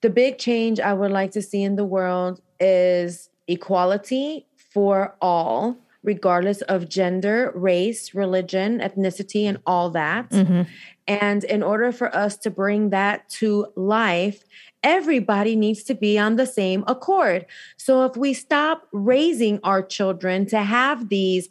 The 0.01 0.09
big 0.09 0.37
change 0.37 0.81
I 0.81 0.93
would 0.93 1.11
like 1.11 1.31
to 1.31 1.41
see 1.41 1.63
in 1.63 1.77
the 1.77 1.85
world 1.85 2.41
is 2.59 3.29
equality 3.47 4.47
for 4.73 5.15
all 5.21 5.77
regardless 6.03 6.61
of 6.63 6.87
gender, 6.89 7.51
race, 7.55 8.13
religion, 8.13 8.79
ethnicity, 8.79 9.43
and 9.43 9.57
all 9.65 9.89
that. 9.89 10.29
Mm-hmm. 10.29 10.61
And 11.07 11.43
in 11.43 11.63
order 11.63 11.91
for 11.91 12.15
us 12.15 12.37
to 12.37 12.49
bring 12.49 12.91
that 12.91 13.27
to 13.29 13.67
life, 13.75 14.43
everybody 14.83 15.55
needs 15.55 15.83
to 15.83 15.95
be 15.95 16.17
on 16.17 16.35
the 16.35 16.45
same 16.45 16.83
accord. 16.87 17.45
So 17.77 18.05
if 18.05 18.15
we 18.15 18.33
stop 18.33 18.87
raising 18.91 19.59
our 19.63 19.81
children 19.81 20.45
to 20.47 20.61
have 20.61 21.09
these 21.09 21.49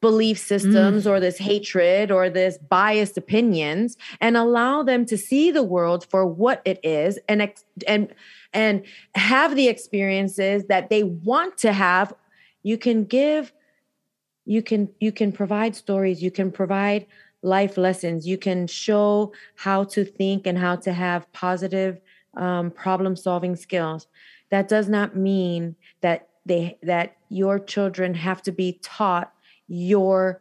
belief 0.00 0.38
systems 0.38 1.04
mm. 1.04 1.10
or 1.10 1.20
this 1.20 1.38
hatred 1.38 2.10
or 2.10 2.28
this 2.28 2.58
biased 2.58 3.16
opinions 3.16 3.96
and 4.20 4.36
allow 4.36 4.82
them 4.82 5.06
to 5.06 5.16
see 5.16 5.50
the 5.50 5.62
world 5.62 6.04
for 6.10 6.26
what 6.26 6.60
it 6.64 6.78
is 6.82 7.18
and 7.28 7.50
and 7.88 8.14
and 8.52 8.84
have 9.14 9.56
the 9.56 9.68
experiences 9.68 10.66
that 10.66 10.90
they 10.90 11.02
want 11.02 11.56
to 11.56 11.72
have 11.72 12.12
you 12.62 12.76
can 12.76 13.04
give 13.04 13.52
you 14.46 14.62
can 14.62 14.88
you 15.00 15.12
can 15.12 15.30
provide 15.32 15.76
stories 15.76 16.22
you 16.22 16.30
can 16.30 16.50
provide 16.50 17.06
life 17.42 17.76
lessons 17.76 18.26
you 18.26 18.38
can 18.38 18.66
show 18.66 19.32
how 19.56 19.84
to 19.84 20.04
think 20.04 20.46
and 20.46 20.56
how 20.56 20.74
to 20.74 20.92
have 20.92 21.30
positive 21.32 22.00
um, 22.36 22.70
problem 22.70 23.14
solving 23.14 23.56
skills 23.56 24.06
that 24.50 24.68
does 24.68 24.88
not 24.88 25.16
mean 25.16 25.76
that 26.00 26.28
they 26.46 26.78
that 26.82 27.16
your 27.28 27.58
children 27.58 28.14
have 28.14 28.40
to 28.40 28.52
be 28.52 28.78
taught 28.82 29.32
your 29.68 30.40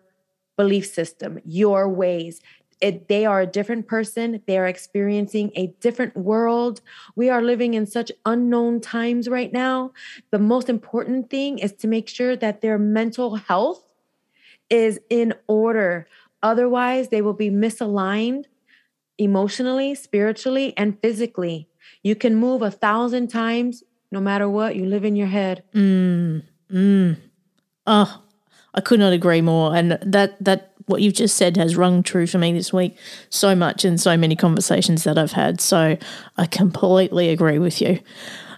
belief 0.55 0.85
system 0.85 1.39
your 1.43 1.89
ways 1.89 2.41
it, 2.81 3.07
they 3.07 3.25
are 3.25 3.41
a 3.41 3.47
different 3.47 3.87
person. 3.87 4.41
They 4.47 4.57
are 4.57 4.67
experiencing 4.67 5.51
a 5.55 5.67
different 5.79 6.15
world. 6.15 6.81
We 7.15 7.29
are 7.29 7.41
living 7.41 7.73
in 7.73 7.85
such 7.85 8.11
unknown 8.25 8.81
times 8.81 9.29
right 9.29 9.51
now. 9.51 9.93
The 10.31 10.39
most 10.39 10.69
important 10.69 11.29
thing 11.29 11.59
is 11.59 11.71
to 11.73 11.87
make 11.87 12.09
sure 12.09 12.35
that 12.35 12.61
their 12.61 12.77
mental 12.77 13.35
health 13.35 13.85
is 14.69 14.99
in 15.09 15.33
order. 15.47 16.07
Otherwise, 16.43 17.09
they 17.09 17.21
will 17.21 17.33
be 17.33 17.49
misaligned 17.49 18.45
emotionally, 19.17 19.95
spiritually, 19.95 20.73
and 20.77 20.99
physically. 21.01 21.67
You 22.03 22.15
can 22.15 22.35
move 22.35 22.61
a 22.61 22.71
thousand 22.71 23.29
times 23.29 23.83
no 24.11 24.21
matter 24.21 24.47
what, 24.47 24.75
you 24.75 24.85
live 24.85 25.03
in 25.03 25.15
your 25.15 25.27
head. 25.27 25.63
Mm, 25.73 26.43
mm. 26.71 27.17
Oh, 27.87 28.23
I 28.73 28.81
could 28.81 28.99
not 28.99 29.13
agree 29.13 29.41
more. 29.41 29.75
And 29.75 29.97
that, 30.01 30.41
that, 30.43 30.71
what 30.85 31.01
you've 31.01 31.15
just 31.15 31.35
said 31.35 31.57
has 31.57 31.75
rung 31.75 32.03
true 32.03 32.27
for 32.27 32.37
me 32.37 32.53
this 32.53 32.71
week 32.71 32.95
so 33.29 33.55
much 33.55 33.83
in 33.83 33.97
so 33.97 34.15
many 34.15 34.35
conversations 34.35 35.03
that 35.03 35.17
I've 35.17 35.31
had. 35.31 35.59
So 35.59 35.97
I 36.37 36.45
completely 36.45 37.29
agree 37.29 37.57
with 37.57 37.81
you. 37.81 37.99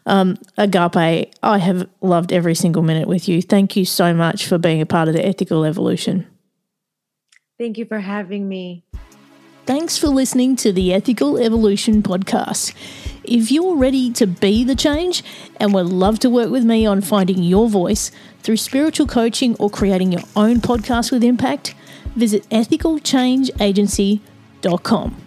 Um, 0.08 0.38
Agape, 0.58 1.32
I 1.43 1.58
have 1.58 1.88
loved 2.01 2.32
every 2.32 2.55
single 2.55 2.82
minute 2.82 3.10
with 3.10 3.28
you. 3.28 3.41
Thank 3.41 3.76
you 3.76 3.84
so 3.86 4.14
much 4.14 4.47
for 4.47 4.58
being 4.58 4.80
a 4.82 4.86
part 4.86 5.10
of 5.10 5.14
the 5.14 5.24
ethical 5.24 5.66
evolution. 5.66 6.26
Thank 7.60 7.78
you 7.78 7.86
for 7.86 7.99
having 7.99 8.47
me. 8.47 8.86
Thanks 9.66 9.97
for 9.97 10.08
listening 10.08 10.55
to 10.58 10.72
the 10.72 10.93
Ethical 10.93 11.38
Evolution 11.38 12.01
podcast. 12.01 12.74
If 13.26 13.51
you're 13.51 13.76
ready 13.76 14.10
to 14.14 14.26
be 14.26 14.64
the 14.64 14.76
change 14.76 15.22
and 15.60 15.74
would 15.74 15.88
love 15.88 16.20
to 16.20 16.30
work 16.30 16.49
with 16.49 16.64
me 16.64 16.86
on 16.86 17.01
finding 17.01 17.43
your 17.43 17.68
voice 17.68 18.10
through 18.43 18.55
spiritual 18.58 19.08
coaching 19.08 19.58
or 19.60 19.70
creating 19.70 20.14
your 20.14 20.24
own 20.38 20.62
podcast 20.62 21.12
with 21.12 21.22
impact, 21.22 21.76
visit 22.16 22.47
ethicalchangeagency.com. 22.49 25.26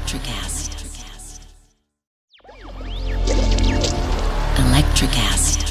Electricast. 0.00 0.70
Electricast. 4.56 5.69